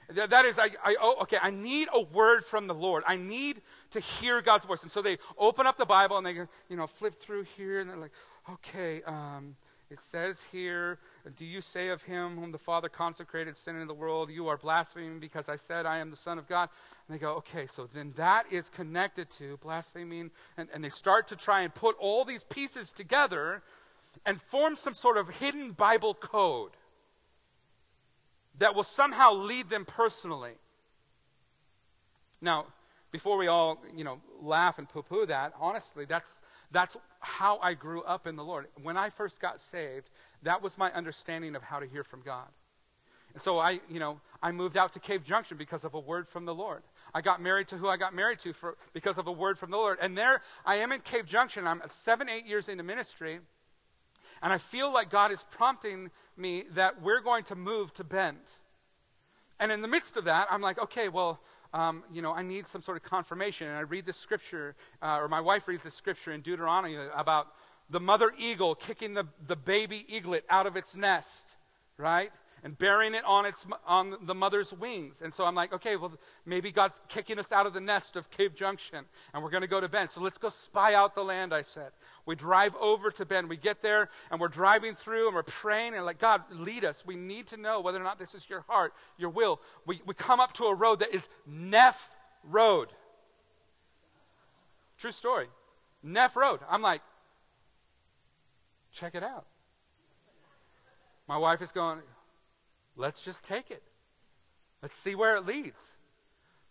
[0.10, 3.04] That, that is, I, I, oh, okay, I need a word from the Lord.
[3.08, 3.62] I need
[3.92, 4.82] to hear God's voice.
[4.82, 7.90] And so they open up the Bible and they, you know, flip through here and
[7.90, 8.14] they're like,
[8.52, 9.56] okay, um,
[9.92, 10.98] it says here,
[11.36, 14.58] Do you say of him whom the Father consecrated, sin in the world, you are
[14.58, 16.70] blaspheming because I said I am the Son of God?
[17.08, 20.32] And they go, Okay, so then that is connected to blaspheming.
[20.58, 23.62] And, and they start to try and put all these pieces together
[24.26, 26.72] and form some sort of hidden Bible code
[28.58, 30.54] that will somehow lead them personally.
[32.42, 32.68] Now,
[33.12, 36.42] before we all, you know, laugh and poo-poo that, honestly, that's
[36.72, 38.68] that's how I grew up in the Lord.
[38.82, 40.10] When I first got saved,
[40.44, 42.48] that was my understanding of how to hear from God.
[43.34, 46.28] And so I, you know, I moved out to Cave Junction because of a word
[46.28, 46.82] from the Lord.
[47.14, 49.72] I got married to who I got married to for, because of a word from
[49.72, 50.00] the Lord.
[50.02, 51.68] And there I am in Cave Junction.
[51.68, 53.40] I'm seven, eight years into ministry.
[54.42, 58.38] And I feel like God is prompting me that we're going to move to Bend.
[59.60, 61.42] And in the midst of that, I'm like, okay, well,
[61.74, 63.68] um, you know, I need some sort of confirmation.
[63.68, 67.48] And I read the scripture, uh, or my wife reads the scripture in Deuteronomy about
[67.90, 71.56] the mother eagle kicking the, the baby eaglet out of its nest,
[71.98, 72.32] right?
[72.64, 75.22] and bearing it on, its, on the mother's wings.
[75.24, 76.12] And so I'm like, okay, well,
[76.46, 79.68] maybe God's kicking us out of the nest of Cave Junction, and we're going to
[79.68, 80.10] go to Bend.
[80.10, 81.92] So let's go spy out the land, I said.
[82.26, 83.50] We drive over to Bend.
[83.50, 87.06] We get there, and we're driving through, and we're praying, and like, God, lead us.
[87.06, 89.62] We need to know whether or not this is your heart, your will.
[89.86, 92.12] We, we come up to a road that is Neff
[92.44, 92.90] Road.
[94.98, 95.48] True story.
[96.04, 96.60] Neff Road.
[96.70, 97.02] I'm like,
[98.92, 99.46] check it out.
[101.28, 102.00] My wife is going,
[102.96, 103.84] let's just take it.
[104.82, 105.80] Let's see where it leads.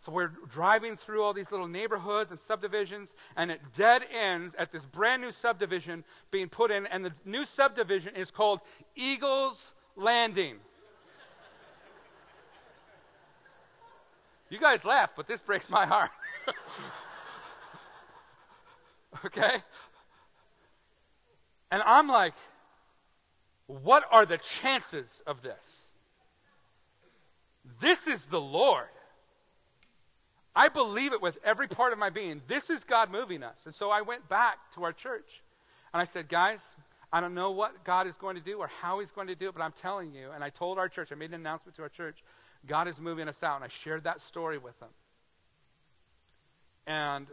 [0.00, 4.70] So we're driving through all these little neighborhoods and subdivisions, and it dead ends at
[4.70, 8.60] this brand new subdivision being put in, and the new subdivision is called
[8.94, 10.56] Eagles Landing.
[14.50, 16.10] you guys laugh, but this breaks my heart.
[19.24, 19.56] okay?
[21.70, 22.34] And I'm like,
[23.66, 25.78] what are the chances of this?
[27.80, 28.86] This is the Lord.
[30.56, 32.42] I believe it with every part of my being.
[32.48, 33.66] This is God moving us.
[33.66, 35.42] And so I went back to our church
[35.92, 36.60] and I said, guys,
[37.12, 39.48] I don't know what God is going to do or how He's going to do
[39.48, 41.82] it, but I'm telling you, and I told our church, I made an announcement to
[41.82, 42.22] our church,
[42.66, 43.56] God is moving us out.
[43.56, 44.88] And I shared that story with them.
[46.86, 47.26] And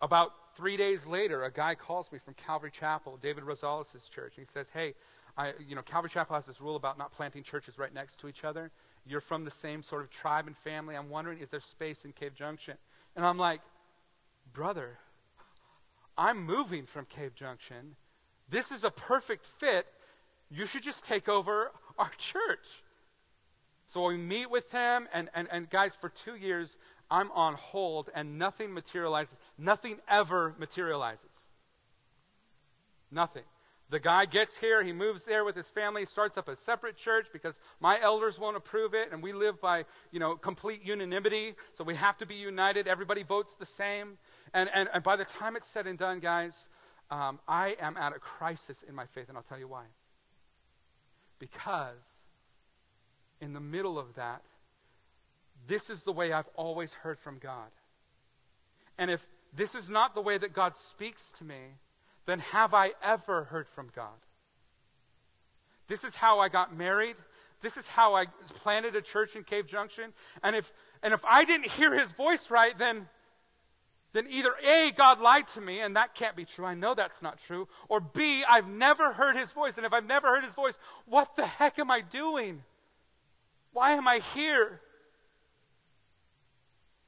[0.00, 4.34] about three days later, a guy calls me from Calvary Chapel, David Rosales' church.
[4.36, 4.94] And he says, Hey,
[5.36, 8.28] I, you know, Calvary Chapel has this rule about not planting churches right next to
[8.28, 8.70] each other.
[9.06, 10.94] You're from the same sort of tribe and family.
[10.96, 12.76] I'm wondering, is there space in Cave Junction?
[13.16, 13.60] And I'm like,
[14.52, 14.98] Brother,
[16.16, 17.96] I'm moving from Cave Junction.
[18.48, 19.86] This is a perfect fit.
[20.50, 22.66] You should just take over our church.
[23.88, 26.76] So we meet with him, and, and, and guys, for two years,
[27.10, 29.36] I'm on hold, and nothing materializes.
[29.58, 31.32] Nothing ever materializes.
[33.10, 33.44] Nothing.
[33.90, 37.26] The guy gets here, he moves there with his family, starts up a separate church
[37.32, 41.84] because my elders won't approve it, and we live by, you know, complete unanimity, so
[41.84, 42.88] we have to be united.
[42.88, 44.18] Everybody votes the same.
[44.54, 46.66] And, and, and by the time it's said and done, guys,
[47.10, 49.84] um, I am at a crisis in my faith, and I'll tell you why.
[51.38, 52.02] Because
[53.40, 54.42] in the middle of that,
[55.66, 57.70] this is the way I've always heard from God.
[58.98, 61.78] And if this is not the way that God speaks to me,
[62.26, 64.08] then have I ever heard from God?
[65.88, 67.16] This is how I got married.
[67.60, 68.26] This is how I
[68.62, 70.12] planted a church in Cave Junction.
[70.42, 73.08] And if, and if I didn't hear his voice right, then,
[74.12, 76.64] then either A, God lied to me, and that can't be true.
[76.64, 77.68] I know that's not true.
[77.88, 79.76] Or B, I've never heard his voice.
[79.76, 82.62] And if I've never heard his voice, what the heck am I doing?
[83.72, 84.80] Why am I here?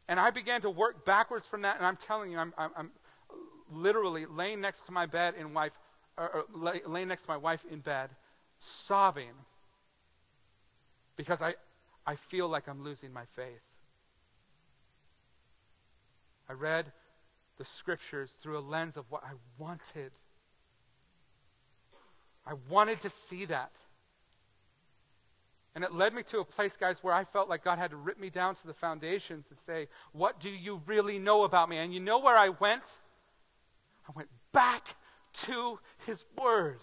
[0.08, 2.90] And I began to work backwards from that, and I'm telling you, I'm, I'm, I'm
[3.72, 5.72] literally laying next to my bed in wife,
[6.16, 8.10] or, or lay, laying next to my wife in bed,
[8.58, 9.32] sobbing
[11.16, 11.54] because I,
[12.06, 13.62] I feel like I'm losing my faith.
[16.48, 16.92] I read
[17.58, 20.12] the scriptures through a lens of what I wanted.
[22.46, 23.72] I wanted to see that.
[25.76, 27.98] And it led me to a place, guys, where I felt like God had to
[27.98, 31.76] rip me down to the foundations and say, What do you really know about me?
[31.76, 32.82] And you know where I went?
[34.08, 34.96] I went back
[35.44, 36.80] to His Word.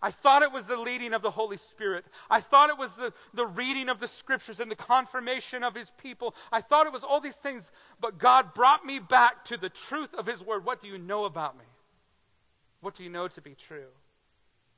[0.00, 2.04] I thought it was the leading of the Holy Spirit.
[2.30, 5.90] I thought it was the, the reading of the Scriptures and the confirmation of His
[6.00, 6.36] people.
[6.52, 10.14] I thought it was all these things, but God brought me back to the truth
[10.14, 10.64] of His Word.
[10.64, 11.64] What do you know about me?
[12.80, 13.88] What do you know to be true?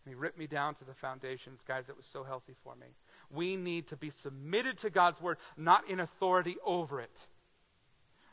[0.07, 1.64] And he ripped me down to the foundations.
[1.66, 2.86] Guys, it was so healthy for me.
[3.28, 7.26] We need to be submitted to God's word, not in authority over it.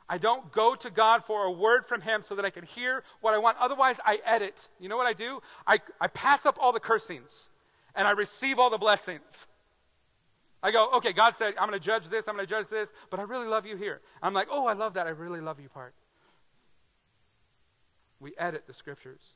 [0.08, 3.04] I don't go to God for a word from Him so that I can hear
[3.22, 3.58] what I want.
[3.60, 4.68] Otherwise, I edit.
[4.80, 5.42] You know what I do?
[5.66, 7.46] I, I pass up all the cursings
[7.96, 9.48] and I receive all the blessings.
[10.62, 12.94] I go, okay, God said, I'm going to judge this, I'm going to judge this,
[13.10, 14.00] but I really love you here.
[14.22, 15.08] I'm like, oh, I love that.
[15.08, 15.96] I really love you part.
[18.20, 19.34] We edit the scriptures.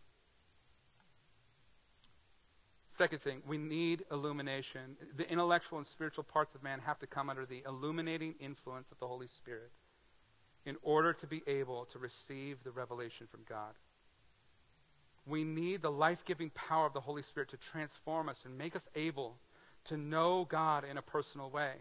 [2.98, 4.98] Second thing, we need illumination.
[5.16, 8.98] The intellectual and spiritual parts of man have to come under the illuminating influence of
[8.98, 9.70] the Holy Spirit
[10.66, 13.76] in order to be able to receive the revelation from God.
[15.28, 18.76] We need the life giving power of the Holy Spirit to transform us and make
[18.76, 19.38] us able
[19.86, 21.74] to know God in a personal way.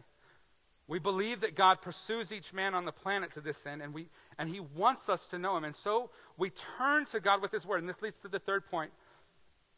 [0.86, 4.08] We believe that God pursues each man on the planet to this end, and, we,
[4.38, 5.64] and He wants us to know Him.
[5.64, 7.80] And so we turn to God with His Word.
[7.80, 8.90] And this leads to the third point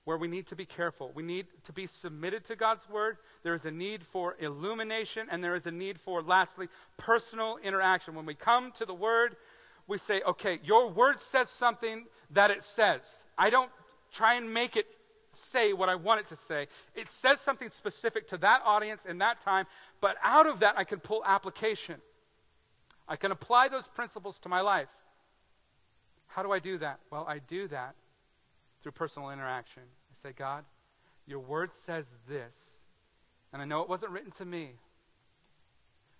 [0.08, 1.12] where we need to be careful.
[1.14, 3.18] We need to be submitted to God's word.
[3.42, 8.14] There is a need for illumination, and there is a need for, lastly, personal interaction.
[8.14, 9.36] When we come to the word,
[9.86, 13.22] we say, okay, your word says something that it says.
[13.36, 13.70] I don't
[14.10, 14.86] try and make it
[15.32, 16.68] say what I want it to say.
[16.94, 19.66] It says something specific to that audience in that time,
[20.00, 21.96] but out of that, I can pull application.
[23.06, 24.88] I can apply those principles to my life.
[26.28, 26.98] How do I do that?
[27.10, 27.94] Well, I do that
[28.82, 29.82] through personal interaction
[30.22, 30.64] say, God,
[31.26, 32.76] your word says this.
[33.52, 34.72] And I know it wasn't written to me.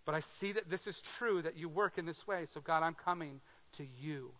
[0.04, 2.46] But I see that this is true, that you work in this way.
[2.46, 3.40] So, God, I'm coming
[3.76, 4.32] to you.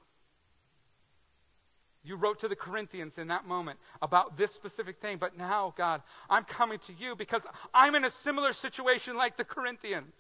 [2.03, 6.01] You wrote to the Corinthians in that moment about this specific thing, but now, God,
[6.31, 7.43] I'm coming to you because
[7.75, 10.17] I'm in a similar situation like the Corinthians.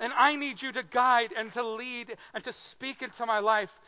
[0.00, 3.78] And I need you to guide and to lead and to speak into my life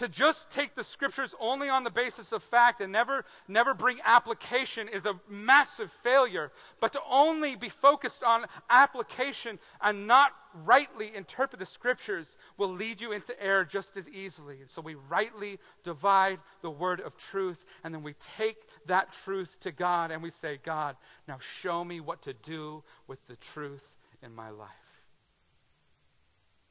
[0.00, 3.98] to just take the scriptures only on the basis of fact and never, never bring
[4.02, 6.50] application is a massive failure.
[6.80, 13.02] But to only be focused on application and not rightly interpret the scriptures will lead
[13.02, 14.62] you into error just as easily.
[14.62, 19.54] And so we rightly divide the word of truth, and then we take that truth
[19.60, 20.96] to God and we say, God,
[21.28, 23.86] now show me what to do with the truth
[24.22, 24.70] in my life.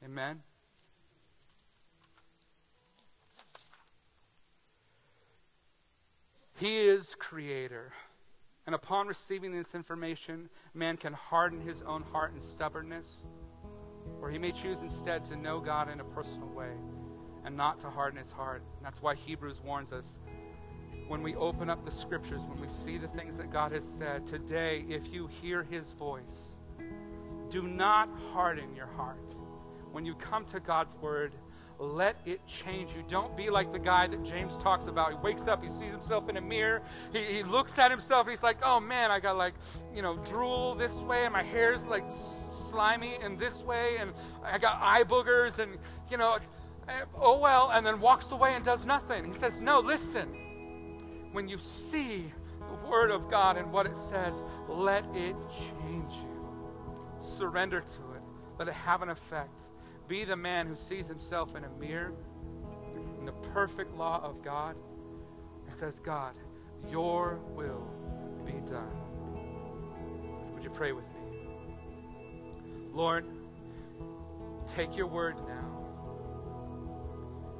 [0.03, 0.41] Amen.
[6.59, 7.93] He is creator.
[8.65, 13.23] And upon receiving this information, man can harden his own heart in stubbornness,
[14.21, 16.73] or he may choose instead to know God in a personal way
[17.45, 18.61] and not to harden his heart.
[18.75, 20.15] And that's why Hebrews warns us
[21.07, 24.27] when we open up the scriptures, when we see the things that God has said,
[24.27, 26.57] today, if you hear his voice,
[27.49, 29.33] do not harden your heart.
[29.93, 31.33] When you come to God's word,
[31.79, 33.03] let it change you.
[33.07, 35.11] Don't be like the guy that James talks about.
[35.11, 36.81] He wakes up, he sees himself in a mirror,
[37.13, 39.53] he, he looks at himself, and he's like, oh man, I got like,
[39.95, 42.03] you know, drool this way, and my hair's like
[42.69, 44.11] slimy in this way, and
[44.43, 45.77] I got eye boogers, and,
[46.11, 46.37] you know,
[46.87, 49.25] eh, oh well, and then walks away and does nothing.
[49.25, 51.29] He says, no, listen.
[51.31, 54.33] When you see the Word of God and what it says,
[54.67, 56.25] let it change you.
[57.19, 58.21] Surrender to it,
[58.57, 59.58] let it have an effect.
[60.09, 62.13] Be the man who sees himself in a mirror
[63.19, 64.75] in the perfect law of God
[65.67, 66.33] and says, God,
[66.89, 67.87] your will
[68.43, 68.89] be done.
[70.55, 71.47] Would you pray with me?
[72.91, 73.23] Lord,
[74.67, 75.85] take your word now.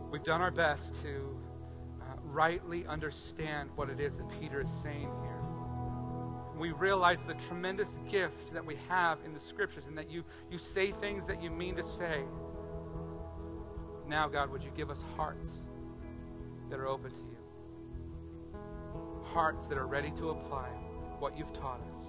[0.10, 1.38] We've done our best to
[2.02, 5.39] uh, rightly understand what it is that Peter is saying here
[6.60, 10.58] we realize the tremendous gift that we have in the scriptures and that you, you
[10.58, 12.22] say things that you mean to say.
[14.08, 15.52] Now, God, would you give us hearts
[16.70, 17.38] that are open to you?
[19.24, 20.68] Hearts that are ready to apply
[21.20, 22.02] what you've taught us.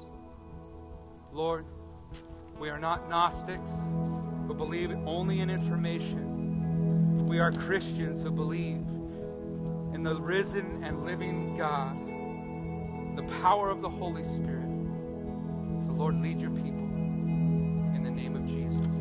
[1.32, 1.64] Lord,
[2.58, 3.70] we are not Gnostics
[4.48, 7.26] who believe only in information.
[7.28, 8.84] We are Christians who believe
[9.94, 12.09] in the risen and living God
[13.20, 14.66] the power of the Holy Spirit.
[15.84, 16.70] So, Lord, lead your people
[17.94, 18.99] in the name of Jesus.